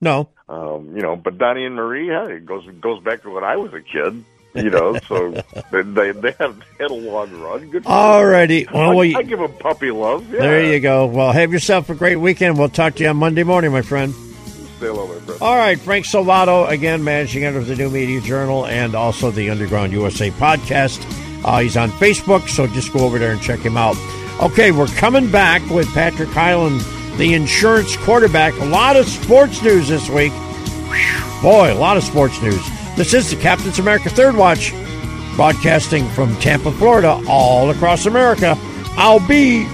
No. 0.02 0.28
Um, 0.46 0.94
you 0.94 1.00
know, 1.00 1.16
but 1.16 1.38
Donny 1.38 1.64
and 1.64 1.74
Marie, 1.74 2.10
it 2.10 2.44
goes 2.44 2.64
goes 2.82 3.02
back 3.02 3.22
to 3.22 3.30
when 3.30 3.44
I 3.44 3.56
was 3.56 3.72
a 3.72 3.80
kid. 3.80 4.24
You 4.54 4.70
know, 4.70 4.98
so 5.08 5.30
they 5.72 5.82
they, 5.82 6.12
they 6.12 6.32
have 6.38 6.62
had 6.78 6.90
a 6.90 6.94
long 6.94 7.32
run. 7.40 7.70
Good. 7.70 7.86
All 7.86 8.26
righty. 8.26 8.68
Well, 8.70 8.90
I, 8.90 8.94
we, 8.94 9.14
I 9.16 9.22
give 9.22 9.38
them 9.38 9.54
puppy 9.54 9.90
love. 9.90 10.30
Yeah. 10.30 10.40
there 10.40 10.70
you 10.70 10.80
go. 10.80 11.06
Well, 11.06 11.32
have 11.32 11.50
yourself 11.50 11.88
a 11.88 11.94
great 11.94 12.16
weekend. 12.16 12.58
We'll 12.58 12.68
talk 12.68 12.96
to 12.96 13.02
you 13.02 13.08
on 13.08 13.16
Monday 13.16 13.42
morning, 13.42 13.72
my 13.72 13.80
friend. 13.80 14.14
Stay 14.76 14.88
low, 14.90 15.06
my 15.06 15.18
friend. 15.20 15.42
All 15.42 15.56
right, 15.56 15.78
Frank 15.78 16.04
Salvato, 16.04 16.68
again, 16.68 17.04
managing 17.04 17.44
editor 17.44 17.60
of 17.60 17.66
the 17.66 17.76
New 17.76 17.90
Media 17.90 18.20
Journal 18.20 18.66
and 18.66 18.94
also 18.94 19.30
the 19.30 19.50
Underground 19.50 19.92
USA 19.92 20.30
podcast. 20.32 21.04
Uh, 21.44 21.60
he's 21.60 21.76
on 21.76 21.90
Facebook, 21.92 22.48
so 22.48 22.66
just 22.66 22.92
go 22.92 23.00
over 23.00 23.18
there 23.18 23.32
and 23.32 23.40
check 23.40 23.60
him 23.60 23.76
out. 23.76 23.96
Okay, 24.42 24.72
we're 24.72 24.86
coming 24.88 25.30
back 25.30 25.62
with 25.70 25.86
Patrick 25.94 26.30
Hyland, 26.30 26.80
the 27.18 27.34
insurance 27.34 27.96
quarterback. 27.98 28.52
A 28.60 28.64
lot 28.64 28.96
of 28.96 29.06
sports 29.06 29.62
news 29.62 29.88
this 29.88 30.08
week. 30.08 30.32
Boy, 31.42 31.72
a 31.72 31.78
lot 31.78 31.96
of 31.96 32.02
sports 32.04 32.40
news. 32.42 32.60
This 32.96 33.14
is 33.14 33.30
the 33.30 33.36
Captain's 33.36 33.78
America 33.78 34.08
Third 34.10 34.36
Watch, 34.36 34.72
broadcasting 35.36 36.08
from 36.10 36.34
Tampa, 36.36 36.72
Florida, 36.72 37.20
all 37.28 37.70
across 37.70 38.06
America. 38.06 38.56
I'll 38.96 39.24
be 39.26 39.66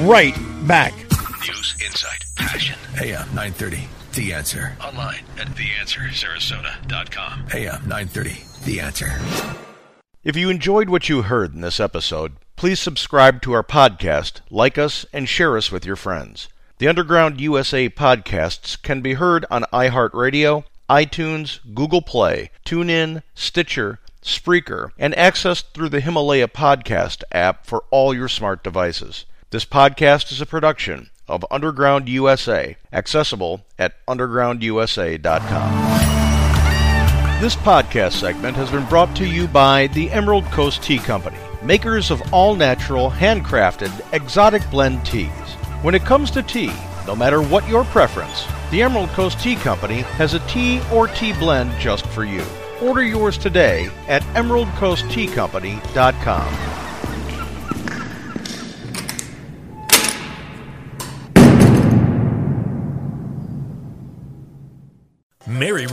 right 0.00 0.34
back. 0.66 0.94
News, 1.46 1.76
insight, 1.82 2.24
passion. 2.36 2.76
AM 3.00 3.26
930. 3.34 3.88
The 4.16 4.32
Answer. 4.32 4.74
Online 4.82 5.24
at 5.38 5.48
theanswersarasota.com. 5.48 7.48
AM 7.52 7.86
930. 7.86 8.44
The 8.64 8.80
Answer. 8.80 9.12
If 10.24 10.36
you 10.36 10.48
enjoyed 10.48 10.88
what 10.88 11.10
you 11.10 11.20
heard 11.20 11.52
in 11.52 11.60
this 11.60 11.78
episode, 11.78 12.36
please 12.56 12.80
subscribe 12.80 13.42
to 13.42 13.52
our 13.52 13.62
podcast, 13.62 14.40
like 14.48 14.78
us, 14.78 15.04
and 15.12 15.28
share 15.28 15.58
us 15.58 15.70
with 15.70 15.84
your 15.84 15.96
friends. 15.96 16.48
The 16.78 16.88
Underground 16.88 17.42
USA 17.42 17.90
podcasts 17.90 18.80
can 18.80 19.02
be 19.02 19.14
heard 19.14 19.44
on 19.50 19.64
iHeartRadio, 19.64 20.64
iTunes, 20.88 21.58
Google 21.74 22.00
Play, 22.00 22.50
TuneIn, 22.64 23.22
Stitcher, 23.34 23.98
Spreaker, 24.22 24.92
and 24.98 25.12
accessed 25.12 25.74
through 25.74 25.90
the 25.90 26.00
Himalaya 26.00 26.48
Podcast 26.48 27.22
app 27.32 27.66
for 27.66 27.84
all 27.90 28.14
your 28.14 28.28
smart 28.28 28.64
devices. 28.64 29.26
This 29.50 29.66
podcast 29.66 30.32
is 30.32 30.40
a 30.40 30.46
production 30.46 31.10
of 31.28 31.44
Underground 31.50 32.08
USA, 32.08 32.76
accessible 32.92 33.64
at 33.78 33.94
undergroundusa.com. 34.06 35.96
This 37.40 37.56
podcast 37.56 38.12
segment 38.12 38.56
has 38.56 38.70
been 38.70 38.86
brought 38.86 39.14
to 39.16 39.26
you 39.26 39.46
by 39.46 39.88
the 39.88 40.10
Emerald 40.10 40.46
Coast 40.46 40.82
Tea 40.82 40.98
Company, 40.98 41.36
makers 41.62 42.10
of 42.10 42.22
all 42.32 42.56
natural, 42.56 43.10
handcrafted, 43.10 43.92
exotic 44.14 44.62
blend 44.70 45.04
teas. 45.04 45.30
When 45.82 45.94
it 45.94 46.04
comes 46.04 46.30
to 46.30 46.42
tea, 46.42 46.72
no 47.06 47.14
matter 47.14 47.42
what 47.42 47.68
your 47.68 47.84
preference, 47.84 48.46
the 48.70 48.82
Emerald 48.82 49.10
Coast 49.10 49.38
Tea 49.40 49.56
Company 49.56 50.00
has 50.18 50.32
a 50.34 50.40
tea 50.48 50.80
or 50.92 51.06
tea 51.08 51.32
blend 51.34 51.70
just 51.78 52.06
for 52.06 52.24
you. 52.24 52.42
Order 52.80 53.04
yours 53.04 53.36
today 53.38 53.90
at 54.08 54.22
emeraldcoastteacompany.com. 54.34 56.75